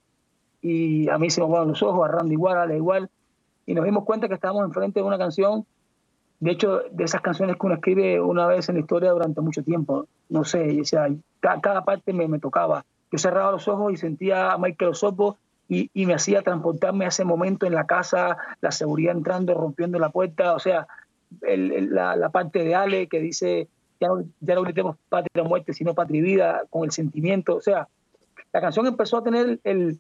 y 0.63 1.09
a 1.09 1.19
mí 1.19 1.31
se 1.31 1.41
me 1.41 1.49
fueron 1.49 1.69
los 1.69 1.83
ojos, 1.83 2.09
a 2.09 2.13
Randy 2.13 2.35
igual, 2.35 2.59
a 2.59 2.67
la 2.67 2.77
igual, 2.77 3.11
y 3.67 3.75
nos 3.75 3.85
dimos 3.85 4.05
cuenta 4.05 4.29
que 4.29 4.35
estábamos 4.35 4.65
enfrente 4.65 5.01
de 5.01 5.07
una 5.07 5.19
canción, 5.19 5.67
de 6.39 6.51
hecho, 6.51 6.83
de 6.91 7.05
esas 7.05 7.21
canciones 7.23 7.57
que 7.57 7.67
uno 7.67 7.77
escribe 7.77 8.21
una 8.21 8.47
vez 8.47 8.69
en 8.69 8.75
la 8.75 8.81
historia 8.83 9.11
durante 9.11 9.41
mucho 9.41 9.63
tiempo. 9.63 10.07
No 10.29 10.45
sé, 10.45 10.81
o 10.81 10.85
sea, 10.85 11.09
cada, 11.41 11.85
parte 11.85 12.13
me, 12.13 12.29
me, 12.29 12.39
tocaba. 12.39 12.85
Yo 13.11 13.19
cerraba 13.19 13.53
los 13.53 13.67
ojos 13.69 13.93
y 13.93 13.97
sentía 13.97 14.53
a 14.53 14.59
Michael 14.59 14.91
Osopo 14.91 15.39
y, 15.69 15.91
me 16.07 16.15
hacía 16.15 16.43
transportarme 16.43 17.07
a 17.07 17.09
ese 17.09 17.25
momento 17.25 17.67
en 17.67 17.75
la 17.75 17.87
casa, 17.87 18.37
la 18.61 18.71
seguridad 18.71 19.17
entrando, 19.17 19.55
rompiendo 19.55 19.99
la 19.99 20.11
puerta, 20.11 20.55
o 20.55 20.59
sea, 20.59 20.87
la, 21.41 22.29
parte 22.31 22.63
de 22.63 22.75
Ale 22.75 23.09
que 23.09 23.21
dice, 23.21 23.69
ya 24.01 24.09
no, 24.09 24.25
ya 24.41 24.55
no 24.55 24.63
gritemos 24.63 24.97
patria 25.09 25.43
muerte, 25.43 25.73
sino 25.73 25.95
patria 25.95 26.19
y 26.19 26.23
vida, 26.23 26.63
con 26.71 26.85
el 26.85 26.93
sentimiento, 26.93 27.57
o 27.57 27.61
sea, 27.61 27.89
la 28.53 28.61
canción 28.61 28.87
empezó 28.87 29.19
a 29.19 29.25
tener 29.25 29.59
el, 29.65 29.99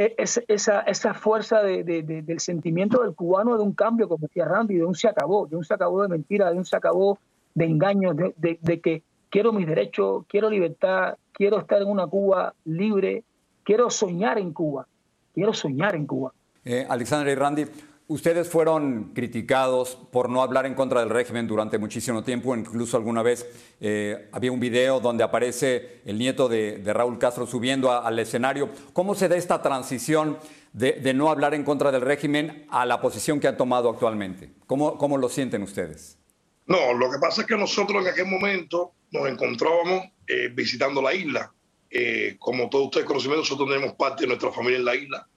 e, 0.00 0.14
esa, 0.48 0.80
esa 0.80 1.14
fuerza 1.14 1.62
de, 1.62 1.82
del 1.84 2.40
sentimiento 2.40 3.02
del 3.02 3.14
cubano 3.14 3.56
de 3.56 3.62
un 3.62 3.72
cambio, 3.72 4.08
como 4.08 4.26
decía 4.26 4.44
Randy, 4.44 4.76
de 4.76 4.84
un 4.84 4.94
se 4.94 5.08
acabó, 5.08 5.46
de 5.46 5.56
un 5.56 5.64
se 5.64 5.74
acabó 5.74 6.02
de 6.02 6.08
mentira, 6.08 6.50
de 6.50 6.58
un 6.58 6.64
se 6.64 6.76
acabó 6.76 7.18
de 7.54 7.64
engaños, 7.66 8.16
de 8.36 8.80
que 8.80 9.02
quiero 9.28 9.52
mis 9.52 9.66
derechos, 9.66 10.24
quiero 10.28 10.48
libertad, 10.48 11.16
quiero 11.32 11.58
estar 11.58 11.82
en 11.82 11.88
una 11.88 12.06
Cuba 12.06 12.54
libre, 12.64 13.24
quiero 13.64 13.90
soñar 13.90 14.38
en 14.38 14.52
Cuba 14.52 14.86
quiero 15.34 15.52
soñar 15.52 15.94
en 15.94 16.06
Cuba. 16.06 16.32
Eh, 16.64 16.86
y 16.86 17.34
Randy, 17.34 17.64
ustedes 18.10 18.48
fueron 18.48 19.12
criticados 19.14 19.96
por 20.10 20.28
no 20.28 20.42
hablar 20.42 20.66
en 20.66 20.74
contra 20.74 20.98
del 20.98 21.10
régimen 21.10 21.46
durante 21.46 21.78
muchísimo 21.78 22.24
tiempo, 22.24 22.56
incluso 22.56 22.96
alguna 22.96 23.22
vez 23.22 23.46
eh, 23.80 24.28
había 24.32 24.50
un 24.50 24.58
video 24.58 24.98
donde 24.98 25.22
aparece 25.22 26.00
el 26.04 26.18
nieto 26.18 26.48
de, 26.48 26.82
Raúl 26.84 27.20
Castro 27.20 27.46
subiendo 27.46 27.92
al 27.92 28.18
escenario. 28.18 28.68
¿Cómo 28.92 29.14
se 29.14 29.28
da 29.28 29.36
esta 29.36 29.62
transición 29.62 30.38
de, 30.72 31.14
no 31.14 31.30
hablar 31.30 31.54
en 31.54 31.62
contra 31.62 31.92
del 31.92 32.00
régimen 32.00 32.66
a 32.68 32.84
la 32.84 33.00
posición 33.00 33.38
que 33.38 33.46
han 33.46 33.56
tomado 33.56 33.88
actualmente? 33.88 34.50
¿Cómo, 34.66 34.98
cómo 34.98 35.16
lo 35.16 35.28
sienten 35.28 35.62
ustedes? 35.62 36.18
No, 36.66 36.92
lo 36.92 37.12
que 37.12 37.18
pasa 37.20 37.42
es 37.42 37.46
que 37.46 37.56
nosotros 37.56 38.02
en 38.02 38.12
aquel 38.12 38.26
momento 38.26 38.92
nos 39.12 39.28
encontrábamos 39.28 40.06
eh, 40.26 40.48
visitando 40.52 41.00
la 41.00 41.14
isla 41.14 41.52
eh, 41.90 42.36
como 42.38 42.68
todos 42.68 42.86
ustedes 42.86 43.06
conocen, 43.06 43.32
nosotros 43.32 43.68
tenemos 43.68 43.94
parte 43.94 44.22
de 44.22 44.28
nuestra 44.28 44.52
familia 44.52 44.78
en 44.78 44.84
la 44.84 44.94
isla. 44.94 45.28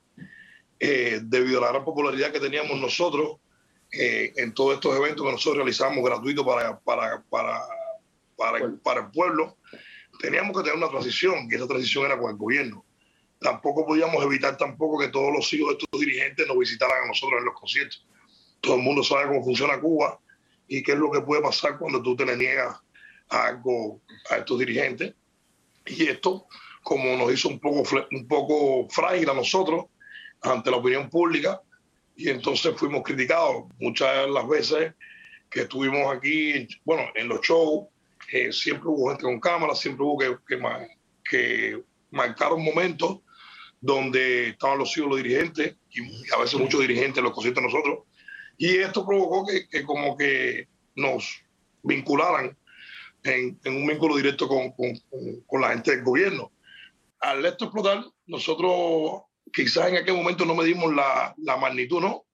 Eh, 0.85 1.21
debido 1.23 1.59
a 1.59 1.61
la 1.61 1.71
gran 1.71 1.85
popularidad 1.85 2.33
que 2.33 2.41
teníamos 2.41 2.77
nosotros 2.77 3.37
eh, 3.89 4.33
en 4.35 4.53
todos 4.53 4.73
estos 4.73 4.93
eventos 4.97 5.25
que 5.25 5.31
nosotros 5.31 5.55
realizamos 5.59 6.03
gratuitos 6.03 6.45
para, 6.45 6.77
para, 6.77 7.23
para, 7.29 7.61
para, 8.35 8.57
el, 8.57 8.79
para 8.79 8.99
el 8.99 9.11
pueblo, 9.11 9.55
teníamos 10.19 10.57
que 10.57 10.63
tener 10.63 10.77
una 10.77 10.89
transición 10.89 11.47
y 11.49 11.55
esa 11.55 11.67
transición 11.67 12.03
era 12.03 12.19
con 12.19 12.31
el 12.31 12.35
gobierno. 12.35 12.83
Tampoco 13.39 13.85
podíamos 13.85 14.21
evitar 14.25 14.57
tampoco 14.57 14.99
que 14.99 15.07
todos 15.07 15.31
los 15.33 15.53
hijos 15.53 15.69
de 15.69 15.77
estos 15.85 16.01
dirigentes 16.01 16.45
nos 16.45 16.57
visitaran 16.57 17.05
a 17.05 17.07
nosotros 17.07 17.39
en 17.39 17.45
los 17.45 17.57
conciertos. 17.57 18.05
Todo 18.59 18.75
el 18.75 18.81
mundo 18.81 19.03
sabe 19.03 19.27
cómo 19.27 19.41
funciona 19.41 19.79
Cuba 19.79 20.19
y 20.67 20.83
qué 20.83 20.91
es 20.91 20.97
lo 20.97 21.11
que 21.11 21.21
puede 21.21 21.41
pasar 21.41 21.77
cuando 21.79 22.01
tú 22.01 22.13
te 22.13 22.25
le 22.25 22.35
niegas 22.35 22.75
algo 23.29 24.01
a 24.29 24.35
estos 24.35 24.59
dirigentes 24.59 25.13
y 25.85 26.07
esto, 26.07 26.45
como 26.81 27.15
nos 27.15 27.31
hizo 27.31 27.47
un 27.47 27.61
poco, 27.61 27.83
un 28.11 28.27
poco 28.27 28.89
frágil 28.89 29.29
a 29.29 29.33
nosotros 29.33 29.85
ante 30.43 30.71
la 30.71 30.77
opinión 30.77 31.09
pública, 31.09 31.61
y 32.15 32.29
entonces 32.29 32.75
fuimos 32.77 33.03
criticados 33.03 33.65
muchas 33.79 34.25
de 34.25 34.31
las 34.31 34.47
veces 34.47 34.93
que 35.49 35.61
estuvimos 35.61 36.15
aquí, 36.15 36.67
bueno, 36.83 37.03
en 37.15 37.27
los 37.27 37.41
shows, 37.41 37.87
eh, 38.31 38.51
siempre 38.51 38.89
hubo 38.89 39.09
gente 39.09 39.23
con 39.23 39.39
cámara, 39.39 39.75
siempre 39.75 40.03
hubo 40.03 40.17
que, 40.17 40.37
que, 40.47 40.59
que 41.23 41.83
marcar 42.11 42.53
un 42.53 42.63
momento 42.63 43.23
donde 43.79 44.49
estaban 44.49 44.79
los 44.79 44.97
hijos 44.97 45.09
los 45.09 45.17
dirigentes, 45.17 45.75
y 45.89 46.01
a 46.33 46.39
veces 46.39 46.59
muchos 46.59 46.81
dirigentes 46.81 47.21
los 47.23 47.33
conscientes 47.33 47.63
nosotros, 47.63 47.99
y 48.57 48.77
esto 48.77 49.05
provocó 49.05 49.45
que, 49.45 49.83
como 49.83 50.15
que 50.15 50.67
nos 50.95 51.43
vincularan 51.81 52.57
en, 53.23 53.59
un 53.65 53.87
vínculo 53.87 54.15
directo 54.15 54.47
con, 54.47 54.71
con, 54.71 55.61
la 55.61 55.69
gente 55.69 55.91
del 55.91 56.03
gobierno. 56.03 56.51
Al 57.19 57.45
esto 57.45 57.65
explotar, 57.65 58.05
nosotros 58.27 59.23
quizás 59.51 59.89
en 59.89 59.97
aquel 59.97 60.15
momento 60.15 60.45
no 60.45 60.55
medimos 60.55 60.93
la, 60.93 61.33
la 61.37 61.57
magnitud 61.57 62.01
¿no? 62.01 62.25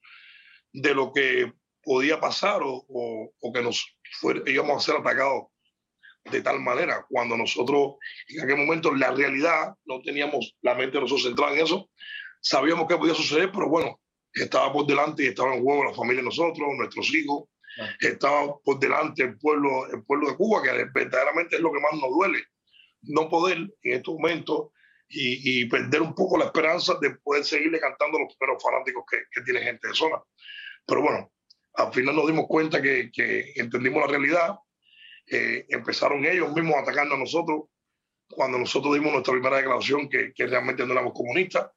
de 0.72 0.94
lo 0.94 1.12
que 1.12 1.52
podía 1.84 2.20
pasar 2.20 2.62
o, 2.64 2.86
o, 2.88 3.54
que 3.54 3.62
nos 3.62 3.96
íbamos 4.46 4.78
a 4.78 4.86
ser 4.86 5.02
atacados 5.02 5.46
de 6.30 6.42
tal 6.42 6.60
manera. 6.60 7.06
Cuando 7.10 7.38
nosotros 7.38 7.96
en 8.28 8.42
aquel 8.42 8.58
momento 8.58 8.94
la 8.94 9.12
realidad 9.12 9.74
no 9.86 10.02
teníamos 10.02 10.56
la 10.62 10.76
mente 10.76 11.00
nosotros 11.00 11.24
centrada 11.24 11.54
en 11.54 11.66
eso, 11.66 11.90
sabíamos 12.42 12.88
que 12.88 12.98
podía 12.98 13.14
suceder, 13.14 13.52
pero 13.52 13.70
bueno, 13.70 14.00
estaba 14.34 14.72
por 14.72 14.86
delante 14.86 15.24
y 15.24 15.28
estaba 15.28 15.56
en 15.56 15.64
juego 15.64 15.86
la 15.86 15.94
familia 15.94 16.22
de 16.22 16.26
nosotros, 16.26 16.70
nuestros 16.78 17.14
hijos, 17.14 17.46
estaba 18.00 18.58
por 18.60 18.80
delante 18.80 19.24
el 19.24 19.38
pueblo, 19.38 19.88
el 19.92 20.04
pueblo 20.04 20.30
de 20.30 20.36
Cuba, 20.36 20.62
que 20.62 20.86
verdaderamente 20.94 21.56
es 21.56 21.62
lo 21.62 21.72
que 21.72 21.80
más 21.80 21.94
nos 21.94 22.10
duele, 22.10 22.44
no 23.04 23.30
poder 23.30 23.58
en 23.58 23.94
estos 23.94 24.16
momentos 24.16 24.70
y, 25.10 25.66
perder 25.66 26.02
un 26.02 26.14
poco 26.14 26.38
la 26.38 26.46
esperanza 26.46 26.96
de 27.02 27.12
poder 27.16 27.44
seguirle 27.44 27.80
cantando 27.80 28.18
a 28.18 28.22
los 28.22 28.36
primeros 28.36 28.62
fanáticos 28.62 29.04
que, 29.10 29.18
que 29.32 29.42
tiene 29.42 29.62
gente 29.62 29.88
de 29.88 29.96
zona. 29.96 30.22
Pero 30.86 31.02
bueno, 31.02 31.32
al 31.74 31.94
final 31.94 32.16
nos 32.16 32.28
dimos 32.28 32.46
cuenta 32.48 32.82
que, 32.82 33.12
que 33.12 33.54
entendimos 33.56 34.02
la 34.02 34.08
realidad, 34.08 34.56
eh, 35.28 35.66
empezaron 35.70 36.26
ellos 36.26 36.54
mismos 36.54 36.76
a 36.76 36.82
atacarnos 36.82 37.16
a 37.16 37.20
nosotros 37.20 37.64
cuando 38.30 38.60
nosotros 38.60 38.94
dimos 38.94 39.12
nuestra 39.12 39.34
primera 39.34 39.58
declaración 39.58 40.08
que, 40.08 40.32
que 40.34 40.46
realmente 40.46 40.86
no 40.86 40.94
éramos 40.94 41.14
comunistas 41.14 41.72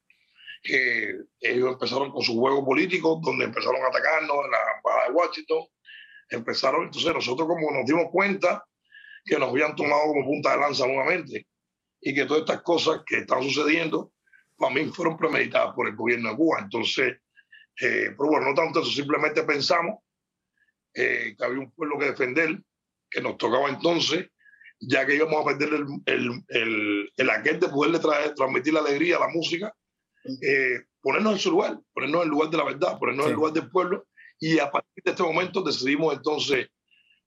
que 0.62 1.17
ellos 1.41 1.73
empezaron 1.73 2.12
con 2.12 2.23
su 2.23 2.39
juego 2.39 2.65
político, 2.65 3.21
donde 3.21 3.47
empezaron 3.47 3.83
a 3.83 3.89
atacarnos 3.89 4.45
en 4.45 4.51
la 4.53 4.59
embajada 4.77 5.09
de 5.09 5.12
Washington. 5.12 5.67
Empezaron, 6.29 6.85
entonces 6.85 7.12
nosotros 7.12 7.49
como 7.49 7.73
nos 7.73 7.85
dimos 7.85 8.07
cuenta 8.12 8.65
que 9.25 9.39
nos 9.39 9.49
habían 9.49 9.75
tomado 9.75 10.03
como 10.07 10.25
punta 10.25 10.53
de 10.53 10.59
lanza 10.59 10.87
nuevamente 10.87 11.49
y 12.02 12.12
que 12.12 12.26
todas 12.26 12.42
estas 12.42 12.62
cosas 12.62 13.02
que 13.06 13.18
están 13.18 13.42
sucediendo, 13.42 14.12
para 14.59 14.75
mí 14.75 14.85
fueron 14.87 15.16
premeditadas 15.16 15.75
por 15.75 15.88
el 15.88 15.97
gobierno 15.97 16.30
de 16.30 16.37
Cuba. 16.37 16.59
Entonces, 16.61 17.18
eh, 17.80 18.14
pero 18.16 18.28
bueno, 18.28 18.49
no 18.49 18.54
tanto 18.54 18.80
eso, 18.80 18.90
simplemente 18.90 19.44
pensamos 19.44 20.00
eh, 20.94 21.35
que 21.38 21.44
había 21.44 21.61
un 21.61 21.71
pueblo 21.71 21.99
que 21.99 22.06
defender, 22.06 22.61
que 23.09 23.21
nos 23.21 23.38
tocaba 23.38 23.68
entonces, 23.71 24.28
ya 24.80 25.06
que 25.06 25.14
íbamos 25.14 25.40
a 25.40 25.44
perder 25.44 25.75
el, 25.75 25.87
el, 26.06 26.44
el, 26.49 27.12
el 27.16 27.30
aquel 27.30 27.61
de 27.61 27.68
poderle 27.68 28.00
traer, 28.00 28.35
transmitir 28.35 28.75
la 28.75 28.80
alegría, 28.80 29.21
la 29.21 29.28
música, 29.28 29.73
eh, 30.42 30.80
ponernos 31.00 31.35
en 31.35 31.38
su 31.38 31.50
lugar, 31.50 31.78
ponernos 31.92 32.23
en 32.23 32.25
el 32.25 32.30
lugar 32.30 32.50
de 32.50 32.56
la 32.56 32.64
verdad, 32.64 32.99
ponernos 32.99 33.26
en 33.26 33.30
el 33.30 33.37
lugar 33.37 33.52
del 33.52 33.71
pueblo 33.71 34.06
y 34.40 34.59
a 34.59 34.71
partir 34.71 35.04
de 35.04 35.11
este 35.12 35.23
momento 35.23 35.62
decidimos 35.62 36.14
entonces 36.14 36.68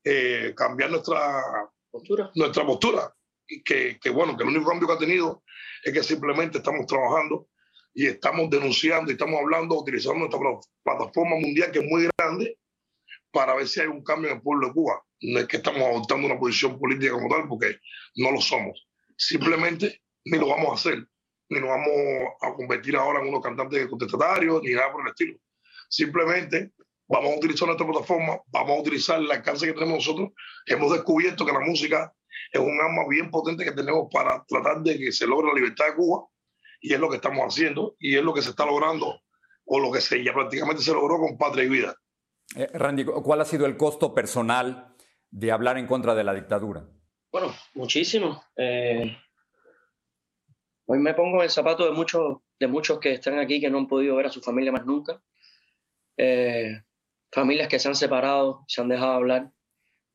eh, 0.03 0.53
cambiar 0.55 0.91
nuestra 0.91 1.41
postura. 1.89 2.29
Nuestra 2.36 2.65
postura. 2.65 3.14
Que, 3.48 4.00
que, 4.00 4.10
bueno, 4.10 4.36
que 4.36 4.44
el 4.44 4.50
único 4.50 4.70
cambio 4.70 4.88
que 4.88 4.94
ha 4.94 4.98
tenido 4.98 5.44
es 5.84 5.94
que 5.94 6.04
simplemente 6.04 6.58
estamos 6.58 6.86
trabajando 6.88 7.48
y 7.94 8.08
estamos 8.08 8.50
denunciando 8.50 9.12
y 9.12 9.14
estamos 9.14 9.40
hablando, 9.40 9.80
utilizando 9.80 10.20
nuestra 10.20 10.40
plataforma 10.84 11.36
mundial 11.36 11.72
que 11.72 11.80
es 11.80 11.86
muy 11.86 12.10
grande 12.18 12.58
para 13.32 13.54
ver 13.56 13.68
si 13.68 13.82
hay 13.82 13.88
un 13.88 14.04
cambio 14.04 14.32
en 14.32 14.38
el 14.38 14.42
pueblo 14.42 14.68
de 14.68 14.74
Cuba. 14.74 15.02
No 15.22 15.40
es 15.40 15.48
que 15.48 15.58
estamos 15.58 15.82
adoptando 15.82 16.25
una 16.28 16.40
posición 16.40 16.80
política 16.80 17.14
como 17.14 17.30
tal, 17.30 17.48
porque 17.48 17.80
no 18.16 18.32
lo 18.32 18.42
somos. 18.42 18.88
Simplemente 19.18 20.02
ni 20.25 20.38
lo 20.38 20.48
vamos 20.48 20.72
a 20.72 20.74
hacer 20.74 21.08
ni 21.50 21.60
nos 21.60 21.70
vamos 21.70 21.90
a 22.42 22.54
convertir 22.54 22.96
ahora 22.96 23.22
en 23.22 23.28
unos 23.28 23.42
cantantes 23.42 23.88
contestatarios, 23.88 24.62
ni 24.64 24.72
nada 24.72 24.92
por 24.92 25.02
el 25.02 25.10
estilo. 25.10 25.38
Simplemente 25.90 26.72
vamos 27.08 27.34
a 27.34 27.38
utilizar 27.38 27.68
nuestra 27.68 27.88
plataforma, 27.88 28.40
vamos 28.48 28.78
a 28.78 28.82
utilizar 28.82 29.20
el 29.20 29.32
alcance 29.32 29.66
que 29.66 29.74
tenemos 29.74 29.98
nosotros. 29.98 30.32
Hemos 30.66 30.92
descubierto 30.92 31.46
que 31.46 31.52
la 31.52 31.60
música 31.60 32.14
es 32.51 32.60
un 32.60 32.80
arma 32.80 33.08
bien 33.10 33.30
potente 33.32 33.63
que 33.63 33.72
tenemos 33.72 34.08
para 34.12 34.44
tratar 34.46 34.82
de 34.82 34.98
que 34.98 35.12
se 35.12 35.27
logre 35.27 35.48
la 35.48 35.56
libertad 35.56 35.86
de 35.88 35.96
Cuba 35.96 36.25
y 36.82 36.94
es 36.94 37.00
lo 37.00 37.10
que 37.10 37.18
estamos 37.18 37.46
haciendo 37.46 37.96
y 38.00 38.15
es 38.15 38.24
lo 38.24 38.34
que 38.34 38.42
se 38.42 38.50
está 38.50 38.65
logrando 38.65 39.22
o 39.65 39.80
lo 39.80 39.92
que 39.92 40.01
se 40.01 40.24
ya 40.24 40.34
prácticamente 40.34 40.84
se 40.84 40.94
logró 40.94 41.18
con 41.18 41.38
Patria 41.38 41.65
y 41.65 41.70
Vida. 41.70 41.96
Eh, 42.56 42.70
Randy, 42.74 43.06
¿cuál 43.06 43.42
ha 43.42 43.46
sido 43.46 43.65
el 43.65 43.77
costo 43.77 44.13
personal 44.13 44.96
de 45.32 45.51
hablar 45.51 45.77
en 45.77 45.88
contra 45.88 46.13
de 46.13 46.24
la 46.24 46.34
dictadura? 46.34 46.86
Bueno, 47.32 47.54
muchísimo. 47.74 48.44
Eh, 48.56 49.18
Hoy 50.88 51.00
me 51.00 51.15
pongo 51.15 51.38
en 51.38 51.44
el 51.44 51.50
zapato 51.50 51.86
de 51.86 51.92
muchos, 51.92 52.38
de 52.60 52.68
muchos 52.68 53.00
que 53.00 53.13
están 53.13 53.39
aquí 53.39 53.60
que 53.60 53.70
no 53.70 53.80
han 53.80 53.88
podido 53.88 54.15
ver 54.15 54.27
a 54.27 54.32
su 54.32 54.42
familia 54.42 54.72
más 54.72 54.86
nunca. 54.86 55.20
Eh, 56.15 56.80
familias 57.32 57.68
que 57.68 57.80
se 57.80 57.88
han 57.88 57.96
separado, 57.96 58.63
se 58.68 58.82
han 58.82 58.89
dejado 58.89 59.13
hablar. 59.13 59.51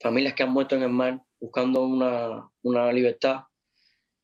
Familias 0.01 0.35
que 0.35 0.45
han 0.45 0.53
muerto 0.53 0.77
en 0.77 0.83
el 0.83 0.91
mar 0.91 1.21
buscando 1.41 1.83
una, 1.83 2.49
una 2.63 2.93
libertad. 2.93 3.45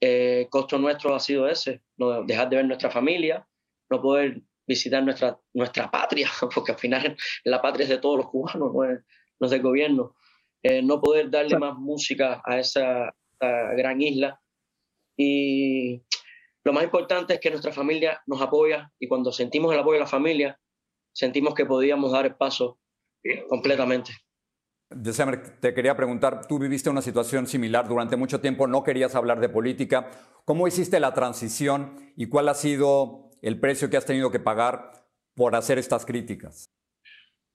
Eh, 0.00 0.42
el 0.42 0.48
costo 0.48 0.78
nuestro 0.78 1.14
ha 1.14 1.20
sido 1.20 1.48
ese, 1.48 1.82
no 1.96 2.22
dejar 2.24 2.50
de 2.50 2.56
ver 2.56 2.66
nuestra 2.66 2.90
familia, 2.90 3.46
no 3.90 4.02
poder 4.02 4.42
visitar 4.66 5.02
nuestra, 5.02 5.40
nuestra 5.54 5.90
patria, 5.90 6.28
porque 6.54 6.72
al 6.72 6.78
final 6.78 7.16
la 7.44 7.62
patria 7.62 7.84
es 7.84 7.90
de 7.90 7.98
todos 7.98 8.18
los 8.18 8.28
cubanos, 8.28 8.72
no 8.72 8.84
es, 8.84 9.00
no 9.40 9.46
es 9.46 9.50
del 9.50 9.62
gobierno. 9.62 10.14
Eh, 10.62 10.82
no 10.82 11.00
poder 11.00 11.30
darle 11.30 11.58
más 11.58 11.76
música 11.76 12.42
a 12.44 12.58
esa, 12.58 13.14
a 13.40 13.74
gran 13.76 14.00
isla. 14.00 14.40
Y 15.16 16.02
lo 16.64 16.72
más 16.72 16.84
importante 16.84 17.34
es 17.34 17.40
que 17.40 17.50
nuestra 17.50 17.72
familia 17.72 18.20
nos 18.26 18.42
apoya 18.42 18.90
y 18.98 19.06
cuando 19.06 19.32
sentimos 19.32 19.72
el 19.72 19.80
apoyo 19.80 19.94
de 19.94 20.00
la 20.00 20.06
familia, 20.06 20.60
sentimos 21.12 21.54
que 21.54 21.64
podíamos 21.64 22.12
dar 22.12 22.26
el 22.26 22.34
paso 22.34 22.80
completamente. 23.48 24.12
Te 25.60 25.74
quería 25.74 25.96
preguntar, 25.96 26.46
tú 26.46 26.58
viviste 26.58 26.90
una 26.90 27.02
situación 27.02 27.46
similar 27.46 27.88
durante 27.88 28.16
mucho 28.16 28.40
tiempo, 28.40 28.66
no 28.66 28.84
querías 28.84 29.14
hablar 29.14 29.40
de 29.40 29.48
política. 29.48 30.10
¿Cómo 30.44 30.68
hiciste 30.68 31.00
la 31.00 31.12
transición 31.12 32.12
y 32.16 32.26
cuál 32.26 32.48
ha 32.48 32.54
sido 32.54 33.30
el 33.42 33.58
precio 33.58 33.90
que 33.90 33.96
has 33.96 34.04
tenido 34.04 34.30
que 34.30 34.38
pagar 34.38 34.92
por 35.34 35.56
hacer 35.56 35.78
estas 35.78 36.06
críticas? 36.06 36.70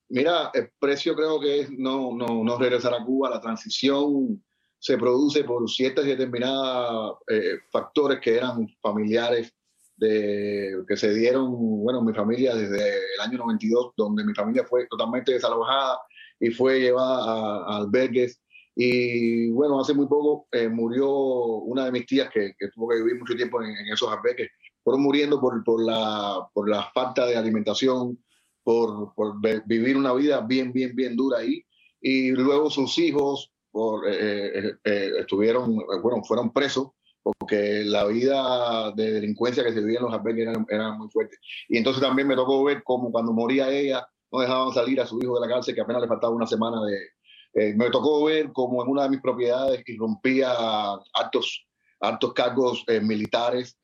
Mira, 0.09 0.51
el 0.53 0.71
precio 0.77 1.15
creo 1.15 1.39
que 1.39 1.61
es 1.61 1.69
no, 1.71 2.13
no, 2.13 2.43
no 2.43 2.57
regresar 2.57 2.93
a 2.93 3.03
Cuba, 3.03 3.29
la 3.29 3.39
transición 3.39 4.43
se 4.77 4.97
produce 4.97 5.43
por 5.45 5.69
ciertas 5.69 6.05
y 6.05 6.09
determinadas 6.09 7.13
eh, 7.27 7.59
factores 7.71 8.19
que 8.19 8.35
eran 8.35 8.67
familiares 8.81 9.53
de, 9.95 10.83
que 10.87 10.97
se 10.97 11.13
dieron, 11.13 11.51
bueno, 11.83 12.01
mi 12.01 12.13
familia 12.13 12.55
desde 12.55 12.97
el 12.97 13.21
año 13.21 13.37
92, 13.37 13.93
donde 13.95 14.25
mi 14.25 14.33
familia 14.33 14.65
fue 14.65 14.87
totalmente 14.87 15.33
desalojada 15.33 15.99
y 16.41 16.49
fue 16.49 16.81
llevada 16.81 17.23
a, 17.23 17.77
albergues. 17.77 18.41
Y 18.75 19.49
bueno, 19.51 19.79
hace 19.79 19.93
muy 19.93 20.07
poco 20.07 20.47
eh, 20.51 20.67
murió 20.67 21.09
una 21.09 21.85
de 21.85 21.91
mis 21.91 22.05
tías 22.05 22.29
que, 22.29 22.53
tuvo 22.73 22.89
que 22.89 22.97
vivir 22.97 23.19
mucho 23.19 23.35
tiempo 23.35 23.61
en, 23.61 23.73
esos 23.93 24.09
albergues. 24.11 24.49
Fueron 24.83 25.03
muriendo 25.03 25.39
por, 25.39 25.63
por, 25.63 25.81
la, 25.83 26.49
por 26.53 26.67
la 26.67 26.91
falta 26.93 27.25
de 27.25 27.37
alimentación, 27.37 28.17
por, 28.63 29.13
por 29.13 29.35
vivir 29.65 29.95
una 29.95 30.13
vida 30.13 30.41
bien, 30.41 30.73
bien, 30.73 30.95
bien 30.95 31.15
dura 31.15 31.39
ahí. 31.39 31.63
Y 32.01 32.31
luego 32.31 32.69
sus 32.69 32.97
hijos, 32.97 33.53
por, 33.71 34.07
eh, 34.09 34.59
eh, 34.59 34.73
eh, 34.83 35.11
estuvieron, 35.19 35.77
bueno, 36.01 36.23
fueron 36.23 36.51
presos 36.51 36.89
porque 37.23 37.83
la 37.85 38.05
vida 38.05 38.91
de 38.93 39.11
delincuencia 39.13 39.63
que 39.63 39.73
se 39.73 39.79
vivía 39.79 39.99
en 39.99 40.05
los 40.05 40.13
albergues 40.13 40.49
era, 40.67 40.91
muy 40.93 41.07
fuerte. 41.09 41.37
Y 41.69 41.77
entonces 41.77 42.01
también 42.01 42.27
me 42.27 42.35
tocó 42.35 42.63
ver 42.63 42.81
cómo 42.83 43.11
cuando 43.11 43.31
moría 43.31 43.69
ella, 43.69 44.07
no 44.31 44.39
dejaban 44.39 44.73
salir 44.73 45.01
a 45.01 45.05
su 45.05 45.19
hijo 45.21 45.39
de 45.39 45.47
la 45.47 45.53
cárcel, 45.53 45.75
que 45.75 45.81
apenas 45.81 46.01
le 46.01 46.07
faltaba 46.07 46.33
una 46.33 46.47
semana 46.47 46.77
de... 46.85 47.75
me 47.75 47.89
tocó 47.89 48.23
ver 48.25 48.51
cómo 48.53 48.83
en 48.83 48.89
una 48.89 49.03
de 49.03 49.09
mis 49.09 49.21
propiedades 49.21 49.83
irrumpía 49.87 50.53
altos, 51.13 51.67
altos 51.99 52.33
cargos 52.33 52.85
militares 53.01 53.77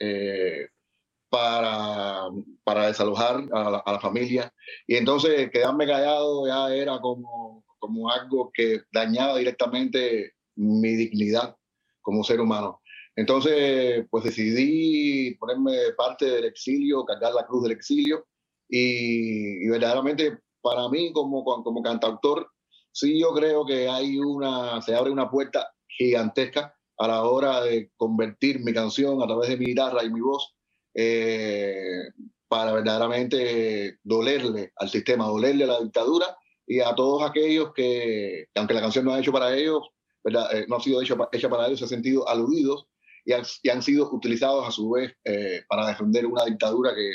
para, 1.30 2.28
para 2.64 2.88
desalojar 2.88 3.44
a 3.52 3.70
la, 3.70 3.78
a 3.80 3.92
la, 3.92 4.00
familia. 4.00 4.54
Y 4.88 4.96
entonces 4.96 5.50
quedarme 5.52 5.86
callado 5.86 6.48
ya 6.48 6.74
era 6.74 7.00
como 7.02 7.66
como 7.80 8.10
algo 8.12 8.52
que 8.54 8.82
dañaba 8.92 9.38
directamente 9.38 10.34
mi 10.56 10.96
dignidad 10.96 11.56
como 12.02 12.24
ser 12.24 12.40
humano. 12.42 12.82
Entonces, 13.16 14.06
pues 14.10 14.26
decidí 14.26 15.36
ponerme 15.36 15.74
parte 15.98 16.26
del 16.26 16.46
exilio, 16.46 17.04
cargar 17.04 17.34
la 17.34 17.46
cruz 17.46 17.64
del 17.64 17.72
exilio 17.72 18.28
y, 18.70 19.68
verdaderamente 19.70 20.40
para 20.62 20.90
mí 20.90 21.14
como, 21.14 21.44
como 21.44 21.82
cantautor, 21.82 22.50
sí 22.92 23.20
yo 23.20 23.34
creo 23.34 23.66
que 23.66 23.88
hay 23.88 24.20
una, 24.20 24.82
se 24.82 24.96
abre 24.96 25.12
una 25.12 25.30
puerta 25.30 25.72
gigantesca 25.88 26.76
a 26.98 27.08
la 27.08 27.24
hora 27.24 27.62
de 27.62 27.92
convertir 27.96 28.60
mi 28.64 28.74
canción 28.74 29.22
a 29.22 29.28
través 29.28 29.50
de 29.50 29.58
mi 29.58 29.66
guitarra 29.68 30.04
y 30.04 30.10
mi 30.10 30.20
voz 30.20 30.56
eh, 30.94 32.10
para 32.48 32.74
verdaderamente 32.74 34.00
dolerle 34.04 34.72
al 34.78 34.90
sistema, 34.90 35.28
dolerle 35.28 35.66
a 35.66 35.68
la 35.68 35.82
dictadura 35.82 36.38
y 36.66 36.80
a 36.80 36.96
todos 36.96 37.24
aquellos 37.24 37.72
que, 37.74 38.48
aunque 38.56 38.74
la 38.74 38.82
canción 38.82 39.06
no 39.06 39.14
ha 39.14 39.20
hecho 39.20 39.32
para 39.32 39.56
ellos, 39.56 39.82
¿verdad? 40.24 40.56
Eh, 40.56 40.66
no 40.68 40.78
ha 40.78 40.82
sido 40.82 41.02
hecha, 41.02 41.16
hecha 41.32 41.50
para 41.50 41.68
ellos, 41.68 41.80
se 41.80 41.86
han 41.86 41.90
sentido 41.90 42.28
aludidos 42.28 42.88
y 43.26 43.70
han, 43.70 43.82
sido 43.82 44.10
utilizados 44.12 44.66
a 44.66 44.72
su 44.72 44.90
vez 44.90 45.14
eh, 45.26 45.62
para 45.68 45.88
defender 45.88 46.26
una 46.26 46.46
dictadura 46.46 46.96
que, 46.96 47.12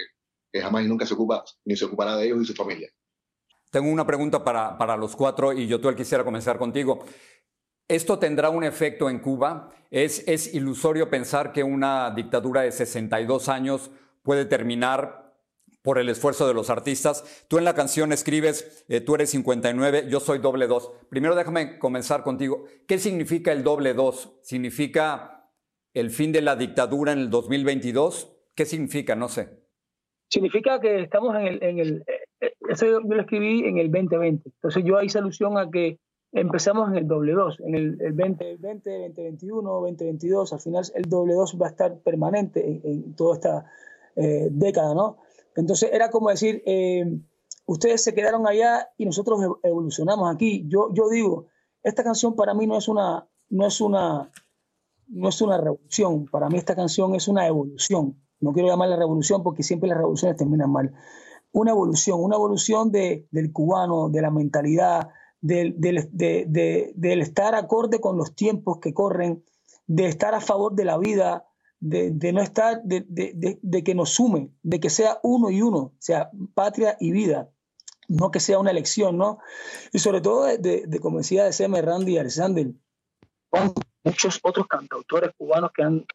que, 0.52 0.61
jamás 0.61 0.85
y 0.85 0.88
nunca 0.88 1.06
se 1.06 1.14
ocupa 1.14 1.44
ni 1.64 1.76
se 1.76 1.85
ocupará 1.85 2.16
de 2.16 2.26
ellos 2.26 2.42
y 2.42 2.44
su 2.44 2.54
familia. 2.54 2.90
Tengo 3.71 3.90
una 3.90 4.06
pregunta 4.06 4.44
para, 4.44 4.76
para 4.76 4.97
los 4.97 5.16
cuatro 5.16 5.52
y 5.52 5.66
yo 5.66 5.80
tú 5.80 5.94
quisiera 5.94 6.25
comenzar 6.25 6.59
contigo. 6.59 7.04
¿Esto 7.88 8.18
tendrá 8.18 8.50
un 8.50 8.64
efecto 8.64 9.09
en 9.11 9.18
Cuba? 9.18 9.71
¿Es, 9.90 10.26
¿Es 10.26 10.54
ilusorio 10.54 11.11
pensar 11.11 11.52
que 11.52 11.62
una 11.62 12.11
dictadura 12.11 12.62
de 12.62 12.73
62 12.73 13.49
años 13.49 13.90
puede 14.23 14.44
terminar 14.44 15.23
por 15.82 15.99
el 15.99 16.09
esfuerzo 16.09 16.47
de 16.47 16.54
los 16.54 16.71
artistas. 16.71 17.44
Tú 17.49 17.59
en 17.59 17.64
la 17.64 17.75
canción 17.75 18.12
escribes, 18.12 18.85
eh, 18.88 19.00
tú 19.00 19.16
eres 19.16 19.30
59, 19.30 20.06
yo 20.09 20.21
soy 20.21 20.38
doble 20.38 20.68
dos. 20.68 20.90
Primero 21.11 21.35
déjame 21.35 21.78
comenzar 21.78 22.23
contigo. 22.23 22.64
¿Qué 22.87 22.99
significa 22.99 23.52
el 23.52 23.64
doble 23.64 23.92
dos? 23.92 24.32
¿Significa 24.42 25.50
el 25.92 26.11
fin 26.11 26.32
de 26.32 26.42
la 26.42 26.56
dictadura 26.56 27.12
en 27.12 27.18
el 27.18 27.30
2022? 27.30 28.32
¿Qué 28.54 28.64
significa? 28.64 29.16
No 29.16 29.28
sé. 29.28 29.62
Significa 30.32 30.80
que 30.80 31.02
estamos 31.02 31.36
en 31.36 31.46
el... 31.46 31.62
En 31.62 31.78
el 31.78 32.04
eh, 32.06 32.24
eh, 32.40 32.54
eso 32.70 32.86
yo 32.86 33.00
lo 33.00 33.20
escribí 33.20 33.66
en 33.66 33.76
el 33.76 33.90
2020. 33.92 34.48
Entonces 34.48 34.82
yo 34.82 35.02
hice 35.02 35.18
alusión 35.18 35.58
a 35.58 35.70
que 35.70 35.98
empezamos 36.32 36.88
en 36.88 36.96
el 36.96 37.06
doble 37.06 37.32
2, 37.32 37.60
en 37.60 37.74
el, 37.74 37.98
2020, 37.98 38.58
2021, 38.58 39.70
2022, 39.70 40.52
al 40.54 40.60
final 40.60 40.84
el 40.94 41.02
doble 41.02 41.34
2 41.34 41.58
va 41.60 41.66
a 41.66 41.70
estar 41.70 41.98
permanente 41.98 42.80
en, 42.82 43.14
toda 43.14 43.34
esta 43.34 43.66
eh, 44.16 44.48
década, 44.50 44.94
¿no? 44.94 45.18
Entonces 45.54 45.90
era 45.92 46.10
como 46.10 46.30
decir, 46.30 46.62
ustedes 47.66 48.02
se 48.02 48.14
quedaron 48.14 48.46
allá 48.46 48.88
y 48.96 49.04
nosotros 49.04 49.38
evolucionamos 49.62 50.34
aquí. 50.34 50.64
Yo, 50.66 50.88
yo 50.94 51.10
digo, 51.10 51.48
esta 51.82 52.02
canción 52.02 52.34
para 52.34 52.54
mí 52.54 52.66
no 52.66 52.78
es 52.78 52.88
una, 52.88 53.28
no 53.50 53.66
es 53.66 53.82
una, 53.82 54.30
no 55.08 55.28
es 55.28 55.42
una 55.42 55.58
revolución, 55.58 56.24
para 56.24 56.48
mí 56.48 56.56
esta 56.56 56.74
canción 56.74 57.14
es 57.14 57.28
una 57.28 57.46
evolución. 57.46 58.16
No 58.42 58.52
quiero 58.52 58.68
llamarla 58.68 58.96
revolución 58.96 59.42
porque 59.42 59.62
siempre 59.62 59.88
las 59.88 59.99
revoluciones 59.99 60.37
terminan 60.37 60.70
mal. 60.70 60.92
Una 61.52 61.70
evolución, 61.70 62.20
una 62.20 62.37
evolución 62.37 62.90
de, 62.90 63.26
del 63.30 63.52
cubano, 63.52 64.08
de 64.08 64.20
la 64.20 64.30
mentalidad, 64.30 65.08
del, 65.40 65.75
del, 65.78 67.20
estar 67.20 67.54
acorde 67.54 68.00
con 68.00 68.16
los 68.16 68.34
tiempos 68.34 68.78
que 68.78 68.94
corren, 68.94 69.44
de 69.87 70.06
estar 70.06 70.34
a 70.34 70.40
favor 70.40 70.75
de 70.75 70.84
la 70.84 70.99
vida, 70.99 71.46
de, 71.80 72.32
no 72.32 72.40
estar, 72.40 72.82
de, 72.84 73.82
que 73.84 73.94
nos 73.94 74.11
sume, 74.11 74.50
de 74.62 74.80
que 74.80 74.88
sea 74.88 75.18
uno 75.22 75.50
y 75.50 75.61
uno, 75.61 75.92
sea 75.99 76.30
patria 76.54 76.96
y 77.00 77.11
vida, 77.11 77.50
no 78.08 78.30
que 78.30 78.40
sea 78.40 78.58
una 78.58 78.70
elección, 78.70 79.18
¿no? 79.18 79.38
Y 79.92 79.99
sobre 79.99 80.20
todo, 80.20 80.44
de, 80.44 81.00
como 81.00 81.18
decía 81.18 81.44
de 81.44 81.52
C.M. 81.52 81.80
Randy 81.82 82.18
Alexander, 82.18 82.72
muchos 84.04 84.38
otros 84.42 84.66
cantautores 84.68 85.32
cubanos 85.37 85.72
que 85.72 85.82
han 85.82 86.06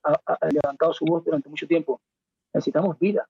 levantado 0.51 0.93
su 0.93 1.05
voz 1.05 1.23
durante 1.25 1.49
mucho 1.49 1.67
tiempo. 1.67 1.99
Necesitamos 2.57 2.97
vida. 2.99 3.27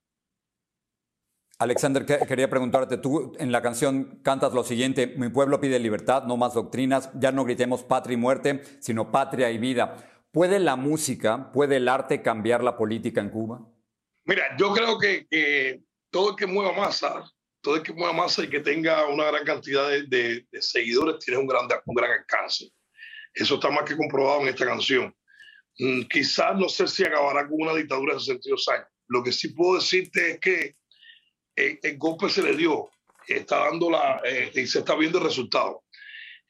Alexander, 1.60 2.06
quería 2.06 2.50
preguntarte, 2.50 2.98
tú 2.98 3.36
en 3.40 3.52
la 3.52 3.62
canción 3.62 4.20
cantas 4.24 4.54
lo 4.54 4.64
siguiente, 4.64 5.08
mi 5.18 5.30
pueblo 5.30 5.60
pide 5.60 5.80
libertad, 5.80 6.24
no 6.24 6.38
más 6.38 6.54
doctrinas, 6.54 7.10
ya 7.16 7.32
no 7.32 7.46
gritemos 7.46 7.84
patria 7.84 8.14
y 8.14 8.18
muerte, 8.18 8.62
sino 8.80 9.12
patria 9.12 9.50
y 9.50 9.58
vida. 9.58 9.98
¿Puede 10.32 10.60
la 10.60 10.76
música, 10.76 11.52
puede 11.52 11.78
el 11.78 11.90
arte 11.90 12.22
cambiar 12.22 12.64
la 12.64 12.78
política 12.78 13.22
en 13.22 13.32
Cuba? 13.32 13.68
Mira, 14.26 14.56
yo 14.58 14.72
creo 14.72 15.00
que, 15.00 15.82
todo 16.12 16.32
el 16.32 16.36
que 16.36 16.46
mueva 16.46 16.74
masa, 16.74 17.24
todo 17.62 17.76
el 17.76 17.82
que 17.82 17.92
mueva 17.92 18.14
masa 18.14 18.44
y 18.44 18.50
que 18.50 18.60
tenga 18.60 19.08
una 19.08 19.26
gran 19.26 19.44
cantidad 19.44 19.90
de, 19.90 20.46
seguidores 20.62 21.18
tiene 21.26 21.42
un 21.42 21.48
gran, 21.48 21.68
un 21.86 21.96
gran 21.96 22.12
alcance. 22.12 22.72
Eso 23.34 23.56
está 23.56 23.72
más 23.72 23.84
que 23.84 23.98
comprobado 23.98 24.42
en 24.42 24.50
esta 24.50 24.66
canción. 24.66 25.14
Mm, 25.80 26.04
quizás 26.04 26.56
no 26.56 26.70
sé 26.70 26.88
si 26.88 27.04
acabará 27.04 27.48
con 27.48 27.62
una 27.62 27.74
dictadura 27.74 28.14
de 28.14 28.20
62 28.20 28.68
años. 28.70 28.88
Lo 29.08 29.24
que 29.24 29.32
sí 29.32 29.50
puedo 29.50 29.76
decirte 29.76 30.32
es 30.32 30.40
que 30.40 30.76
el, 31.56 31.98
golpe 31.98 32.30
se 32.30 32.44
le 32.44 32.56
dio, 32.56 32.90
está 33.28 33.66
dando 33.66 33.90
la, 33.90 34.22
eh, 34.24 34.52
y 34.54 34.68
se 34.68 34.80
está 34.80 34.96
viendo 34.96 35.18
el 35.18 35.26
resultado. 35.26 35.84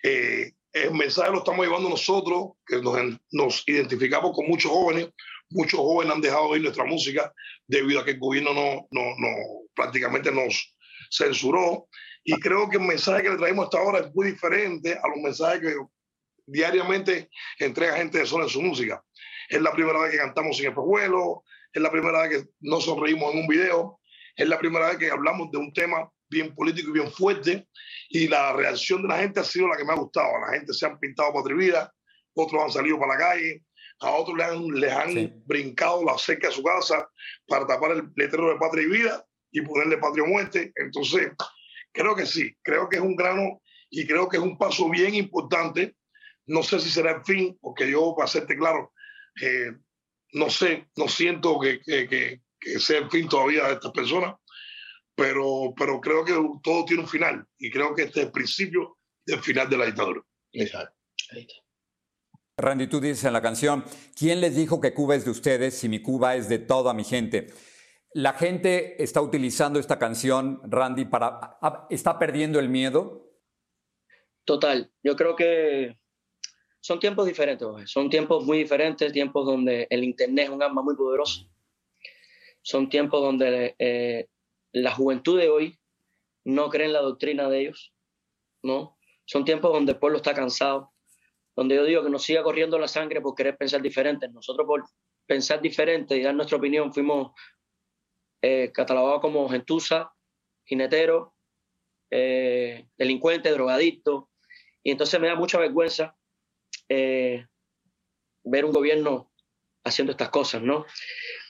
Eh, 0.03 0.51
el 0.73 0.93
mensaje 0.93 1.31
lo 1.31 1.39
estamos 1.39 1.65
llevando 1.65 1.89
nosotros, 1.89 2.51
que 2.65 2.81
nos, 2.81 2.97
nos, 3.31 3.63
identificamos 3.67 4.31
con 4.35 4.47
muchos 4.47 4.71
jóvenes. 4.71 5.09
Muchos 5.49 5.79
jóvenes 5.79 6.13
han 6.13 6.21
dejado 6.21 6.43
de 6.43 6.49
oír 6.51 6.61
nuestra 6.61 6.83
música 6.83 7.33
debido 7.65 8.01
a 8.01 8.05
que 8.05 8.11
el 8.11 8.19
gobierno 8.19 8.53
no, 8.53 8.87
no, 8.91 9.01
no, 9.17 9.29
prácticamente 9.73 10.31
nos 10.31 10.75
censuró. 11.09 11.87
Y 12.23 12.33
creo 12.39 12.69
que 12.69 12.77
el 12.77 12.83
mensaje 12.83 13.23
que 13.23 13.29
le 13.29 13.37
traemos 13.37 13.65
hasta 13.65 13.79
ahora 13.79 13.99
es 13.99 14.13
muy 14.13 14.31
diferente 14.31 14.93
a 14.93 15.07
los 15.07 15.17
mensajes 15.23 15.61
que 15.61 15.75
diariamente 16.45 17.29
entrega 17.59 17.97
gente 17.97 18.19
de 18.19 18.25
zona 18.25 18.43
en 18.43 18.49
su 18.49 18.61
música. 18.61 19.01
Es 19.49 19.61
la 19.61 19.71
primera 19.71 19.99
vez 19.99 20.11
que 20.11 20.17
cantamos 20.17 20.57
sin 20.57 20.67
espejuelo, 20.67 21.43
es 21.73 21.81
la 21.81 21.91
primera 21.91 22.21
vez 22.21 22.29
que 22.29 22.49
no 22.61 22.79
sonreímos 22.79 23.33
en 23.33 23.41
un 23.41 23.47
video, 23.47 23.99
es 24.35 24.47
la 24.47 24.59
primera 24.59 24.87
vez 24.87 24.97
que 24.97 25.09
hablamos 25.09 25.51
de 25.51 25.57
un 25.57 25.73
tema 25.73 26.09
bien 26.29 26.53
político 26.53 26.89
y 26.89 26.93
bien 26.93 27.11
fuerte 27.11 27.67
y 28.09 28.27
la 28.27 28.53
reacción 28.53 29.01
de 29.01 29.07
la 29.07 29.17
gente 29.17 29.39
ha 29.39 29.43
sido 29.43 29.67
la 29.67 29.77
que 29.77 29.85
me 29.85 29.93
ha 29.93 29.97
gustado. 29.97 30.39
La 30.39 30.53
gente 30.53 30.73
se 30.73 30.85
han 30.85 30.99
pintado 30.99 31.33
patria 31.33 31.57
vida, 31.57 31.93
otros 32.33 32.63
han 32.63 32.71
salido 32.71 32.99
para 32.99 33.13
la 33.13 33.19
calle, 33.19 33.63
a 33.99 34.11
otros 34.11 34.37
les 34.37 34.47
han, 34.47 34.67
les 34.67 34.91
han 34.91 35.43
brincado 35.45 36.03
la 36.03 36.17
cerca 36.17 36.49
de 36.49 36.53
su 36.53 36.63
casa 36.63 37.09
para 37.47 37.65
tapar 37.65 37.91
el 37.91 38.09
letrero 38.15 38.49
de 38.49 38.59
patria 38.59 38.83
y 38.83 38.89
vida 38.89 39.25
y 39.51 39.61
ponerle 39.61 39.97
patria 39.97 40.23
o 40.23 40.27
muerte. 40.27 40.71
Entonces, 40.75 41.31
creo 41.91 42.15
que 42.15 42.25
sí, 42.25 42.55
creo 42.61 42.87
que 42.87 42.97
es 42.97 43.01
un 43.01 43.15
grano 43.15 43.61
y 43.89 44.05
creo 44.05 44.29
que 44.29 44.37
es 44.37 44.43
un 44.43 44.57
paso 44.57 44.89
bien 44.89 45.15
importante. 45.15 45.95
No 46.45 46.63
sé 46.63 46.79
si 46.79 46.89
será 46.89 47.11
el 47.11 47.25
fin, 47.25 47.57
porque 47.59 47.89
yo, 47.89 48.13
para 48.15 48.25
hacerte 48.25 48.55
claro, 48.55 48.93
eh, 49.41 49.71
no 50.33 50.49
sé, 50.49 50.87
no 50.95 51.07
siento 51.07 51.59
que, 51.59 51.79
que, 51.81 52.41
que 52.59 52.79
sea 52.79 52.99
el 52.99 53.09
fin 53.09 53.27
todavía 53.27 53.67
de 53.67 53.73
estas 53.73 53.91
personas, 53.91 54.35
pero, 55.15 55.73
pero 55.75 55.99
creo 55.99 56.23
que 56.23 56.33
todo 56.63 56.85
tiene 56.85 57.03
un 57.03 57.09
final 57.09 57.45
y 57.57 57.71
creo 57.71 57.95
que 57.95 58.03
este 58.03 58.19
es 58.19 58.25
el 58.27 58.31
principio 58.31 58.97
del 59.25 59.39
final 59.39 59.69
de 59.69 59.77
la 59.77 59.85
dictadura. 59.85 60.21
Exacto. 60.51 60.95
Randy, 62.59 62.87
tú 62.87 62.99
dices 62.99 63.23
en 63.23 63.33
la 63.33 63.41
canción, 63.41 63.83
¿quién 64.15 64.41
les 64.41 64.55
dijo 64.55 64.81
que 64.81 64.93
Cuba 64.93 65.15
es 65.15 65.25
de 65.25 65.31
ustedes 65.31 65.77
si 65.77 65.89
mi 65.89 66.01
Cuba 66.01 66.35
es 66.35 66.49
de 66.49 66.59
toda 66.59 66.93
mi 66.93 67.03
gente? 67.03 67.47
La 68.13 68.33
gente 68.33 69.01
está 69.01 69.21
utilizando 69.21 69.79
esta 69.79 69.99
canción, 69.99 70.61
Randy, 70.63 71.05
para... 71.05 71.59
¿Está 71.89 72.17
perdiendo 72.17 72.59
el 72.59 72.69
miedo? 72.69 73.31
Total. 74.45 74.91
Yo 75.03 75.15
creo 75.15 75.35
que 75.35 75.99
son 76.79 76.99
tiempos 76.99 77.25
diferentes, 77.25 77.67
son 77.85 78.09
tiempos 78.09 78.45
muy 78.45 78.59
diferentes, 78.59 79.11
tiempos 79.11 79.45
donde 79.45 79.87
el 79.89 80.03
Internet 80.03 80.45
es 80.45 80.51
un 80.51 80.63
arma 80.63 80.81
muy 80.81 80.95
poderoso 80.95 81.47
son 82.67 82.89
tiempos 82.89 83.21
donde 83.21 83.77
eh, 83.79 84.27
la 84.73 84.91
juventud 84.91 85.39
de 85.39 85.47
hoy 85.47 85.79
no 86.43 86.69
cree 86.69 86.87
en 86.87 86.91
la 86.91 86.99
doctrina 86.99 87.47
de 87.47 87.61
ellos, 87.61 87.93
¿no? 88.61 88.97
Son 89.23 89.45
tiempos 89.45 89.71
donde 89.71 89.93
el 89.93 89.99
pueblo 89.99 90.17
está 90.17 90.33
cansado, 90.33 90.91
donde 91.55 91.75
yo 91.75 91.85
digo 91.85 92.03
que 92.03 92.09
nos 92.09 92.23
siga 92.23 92.43
corriendo 92.43 92.77
la 92.77 92.89
sangre 92.89 93.21
por 93.21 93.35
querer 93.35 93.55
pensar 93.55 93.81
diferente. 93.81 94.27
Nosotros 94.27 94.67
por 94.67 94.83
pensar 95.25 95.61
diferente 95.61 96.17
y 96.17 96.23
dar 96.23 96.35
nuestra 96.35 96.57
opinión 96.57 96.93
fuimos 96.93 97.31
eh, 98.41 98.69
catalogados 98.73 99.21
como 99.21 99.47
gentuza, 99.47 100.11
jinetero, 100.65 101.35
eh, 102.11 102.85
delincuente, 102.97 103.49
drogadicto. 103.49 104.29
Y 104.83 104.91
entonces 104.91 105.17
me 105.21 105.27
da 105.27 105.35
mucha 105.35 105.57
vergüenza 105.57 106.16
ver 106.89 108.65
un 108.65 108.71
gobierno 108.71 109.31
haciendo 109.83 110.11
estas 110.11 110.29
cosas, 110.29 110.61
¿no? 110.61 110.85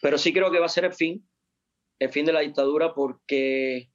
Pero 0.02 0.18
sí 0.18 0.34
creo 0.34 0.52
que 0.52 0.60
va 0.60 0.68
a 0.68 0.70
ser 0.70 0.86
el 0.86 0.94
fin, 0.94 1.28
el 2.00 2.10
fin 2.10 2.26
de 2.26 2.34
la 2.34 2.42
dictadura 2.42 2.94
porque 2.94 3.92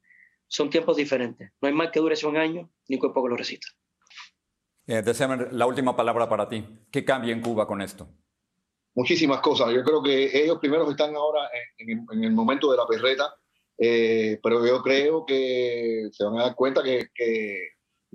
son 0.47 0.69
tiempos 0.69 0.97
diferentes. 0.97 1.51
No 1.61 1.67
hay 1.67 1.73
mal 1.73 1.91
que 1.91 1.99
dure 1.99 2.15
un 2.25 2.37
año 2.37 2.69
ni 2.87 2.97
cuerpo 2.97 3.23
que 3.23 3.29
lo 3.29 3.37
resista. 3.37 3.67
Eh, 4.85 5.01
la 5.51 5.65
última 5.65 5.95
palabra 5.95 6.27
para 6.27 6.47
ti. 6.47 6.65
¿Qué 6.91 7.05
cambia 7.05 7.33
en 7.33 7.41
Cuba 7.41 7.65
con 7.65 7.81
esto? 7.81 8.09
Muchísimas 8.95 9.39
cosas. 9.39 9.73
Yo 9.73 9.83
creo 9.83 10.03
que 10.03 10.43
ellos 10.43 10.59
primero 10.59 10.89
están 10.89 11.15
ahora 11.15 11.49
en, 11.77 12.23
el 12.23 12.31
momento 12.31 12.69
de 12.69 12.77
la 12.77 12.85
perreta, 12.85 13.33
eh, 13.77 14.39
pero 14.43 14.65
yo 14.65 14.83
creo 14.83 15.25
que 15.25 16.09
se 16.11 16.23
van 16.25 16.37
a 16.37 16.43
dar 16.43 16.55
cuenta 16.55 16.83
que, 16.83 17.07
que 17.15 17.69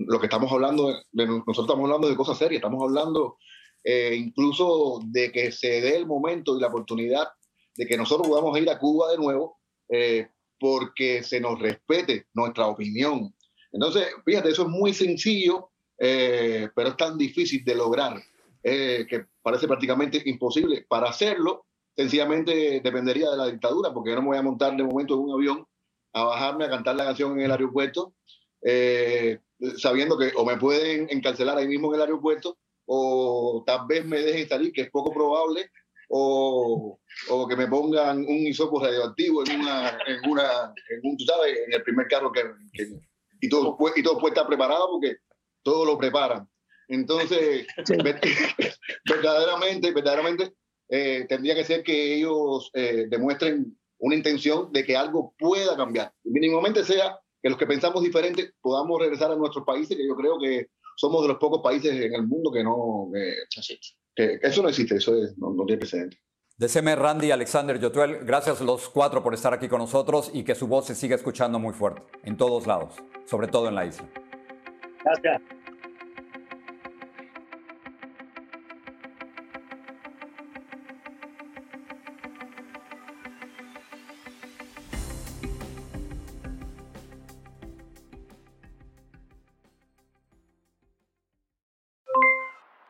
lo 0.06 0.20
que 0.20 0.26
estamos 0.26 0.50
hablando, 0.52 0.94
nosotros 1.12 1.58
estamos 1.60 1.84
hablando 1.84 2.08
de 2.08 2.16
cosas 2.16 2.38
serias, 2.38 2.58
estamos 2.58 2.82
hablando 2.82 3.38
eh, 3.84 4.14
incluso 4.14 5.00
de 5.04 5.32
que 5.32 5.52
se 5.52 5.80
dé 5.80 5.96
el 5.96 6.06
momento 6.06 6.56
y 6.56 6.60
la 6.60 6.68
oportunidad 6.68 7.28
de 7.76 7.86
que 7.86 7.96
nosotros 7.96 8.28
podamos 8.28 8.58
ir 8.58 8.68
a 8.70 8.78
Cuba 8.78 9.10
de 9.10 9.16
nuevo 9.16 9.58
eh, 9.88 10.28
porque 10.58 11.22
se 11.22 11.40
nos 11.40 11.58
respete 11.58 12.26
nuestra 12.34 12.66
opinión. 12.66 13.34
Entonces, 13.72 14.08
fíjate, 14.24 14.50
eso 14.50 14.62
es 14.62 14.68
muy 14.68 14.92
sencillo, 14.94 15.70
eh, 15.98 16.68
pero 16.74 16.90
es 16.90 16.96
tan 16.96 17.16
difícil 17.16 17.64
de 17.64 17.74
lograr 17.74 18.22
que 18.60 19.24
parece 19.40 19.66
prácticamente 19.66 20.20
imposible. 20.26 20.84
Para 20.86 21.08
hacerlo, 21.08 21.64
sencillamente 21.96 22.80
dependería 22.84 23.30
de 23.30 23.36
la 23.38 23.46
dictadura, 23.46 23.94
porque 23.94 24.10
yo 24.10 24.16
no 24.16 24.22
me 24.22 24.28
voy 24.28 24.36
a 24.36 24.42
montar 24.42 24.76
de 24.76 24.82
momento 24.82 25.14
en 25.14 25.20
un 25.20 25.32
avión 25.32 25.66
a 26.12 26.24
bajarme 26.24 26.66
a 26.66 26.68
cantar 26.68 26.96
la 26.96 27.04
canción 27.06 27.32
en 27.38 27.46
el 27.46 27.50
aeropuerto, 27.50 28.12
sabiendo 29.76 30.16
que 30.18 30.32
o 30.36 30.44
me 30.44 30.56
pueden 30.56 31.08
encarcelar 31.10 31.58
ahí 31.58 31.66
mismo 31.68 31.88
en 31.88 31.96
el 31.96 32.00
aeropuerto 32.02 32.58
o 32.86 33.62
tal 33.66 33.86
vez 33.86 34.04
me 34.04 34.20
dejen 34.20 34.48
salir, 34.48 34.72
que 34.72 34.82
es 34.82 34.90
poco 34.90 35.12
probable, 35.12 35.70
o, 36.08 36.98
o 37.28 37.46
que 37.48 37.56
me 37.56 37.66
pongan 37.66 38.18
un 38.20 38.46
isopo 38.46 38.82
radioactivo 38.82 39.44
en 39.46 39.60
una, 39.60 39.90
en 40.06 40.30
una, 40.30 40.72
en 40.88 41.00
un, 41.02 41.16
tú 41.18 41.24
sabes, 41.24 41.54
en 41.66 41.72
el 41.74 41.82
primer 41.82 42.06
carro 42.08 42.32
que, 42.32 42.42
que- 42.72 42.88
y 43.40 43.48
todo, 43.48 43.76
y 43.94 44.02
todo 44.02 44.18
puede 44.18 44.32
estar 44.34 44.46
preparado 44.46 44.88
porque 44.92 45.16
todo 45.62 45.84
lo 45.84 45.98
preparan. 45.98 46.48
Entonces, 46.88 47.66
ver- 48.02 48.20
verdaderamente, 49.04 49.92
verdaderamente, 49.92 50.54
eh, 50.88 51.26
tendría 51.28 51.54
que 51.54 51.64
ser 51.64 51.82
que 51.82 52.14
ellos 52.14 52.70
eh, 52.74 53.06
demuestren 53.08 53.78
una 53.98 54.14
intención 54.16 54.72
de 54.72 54.84
que 54.84 54.96
algo 54.96 55.34
pueda 55.38 55.76
cambiar. 55.76 56.12
Mínimamente 56.24 56.82
sea 56.84 57.20
que 57.42 57.48
los 57.48 57.58
que 57.58 57.66
pensamos 57.66 58.02
diferente 58.02 58.52
podamos 58.60 59.00
regresar 59.00 59.30
a 59.30 59.36
nuestros 59.36 59.64
países, 59.64 59.96
que 59.96 60.06
yo 60.06 60.16
creo 60.16 60.38
que 60.38 60.68
somos 60.96 61.22
de 61.22 61.28
los 61.28 61.38
pocos 61.38 61.60
países 61.62 61.92
en 61.92 62.12
el 62.14 62.26
mundo 62.26 62.50
que 62.50 62.64
no, 62.64 63.10
Así. 63.56 63.78
que 64.14 64.38
eso 64.42 64.62
no 64.62 64.68
existe, 64.68 64.96
eso 64.96 65.14
es- 65.22 65.36
no, 65.38 65.52
no 65.52 65.64
tiene 65.64 65.78
precedente. 65.80 66.18
DCM, 66.56 66.96
Randy, 66.96 67.30
Alexander, 67.30 67.78
Yotuel, 67.78 68.24
gracias 68.24 68.60
los 68.60 68.88
cuatro 68.88 69.22
por 69.22 69.32
estar 69.32 69.54
aquí 69.54 69.68
con 69.68 69.78
nosotros 69.78 70.30
y 70.34 70.42
que 70.42 70.56
su 70.56 70.66
voz 70.66 70.86
se 70.86 70.96
siga 70.96 71.14
escuchando 71.14 71.60
muy 71.60 71.72
fuerte, 71.72 72.02
en 72.24 72.36
todos 72.36 72.66
lados, 72.66 72.94
sobre 73.26 73.46
todo 73.46 73.68
en 73.68 73.76
la 73.76 73.86
isla. 73.86 74.08
Gracias. 75.04 75.40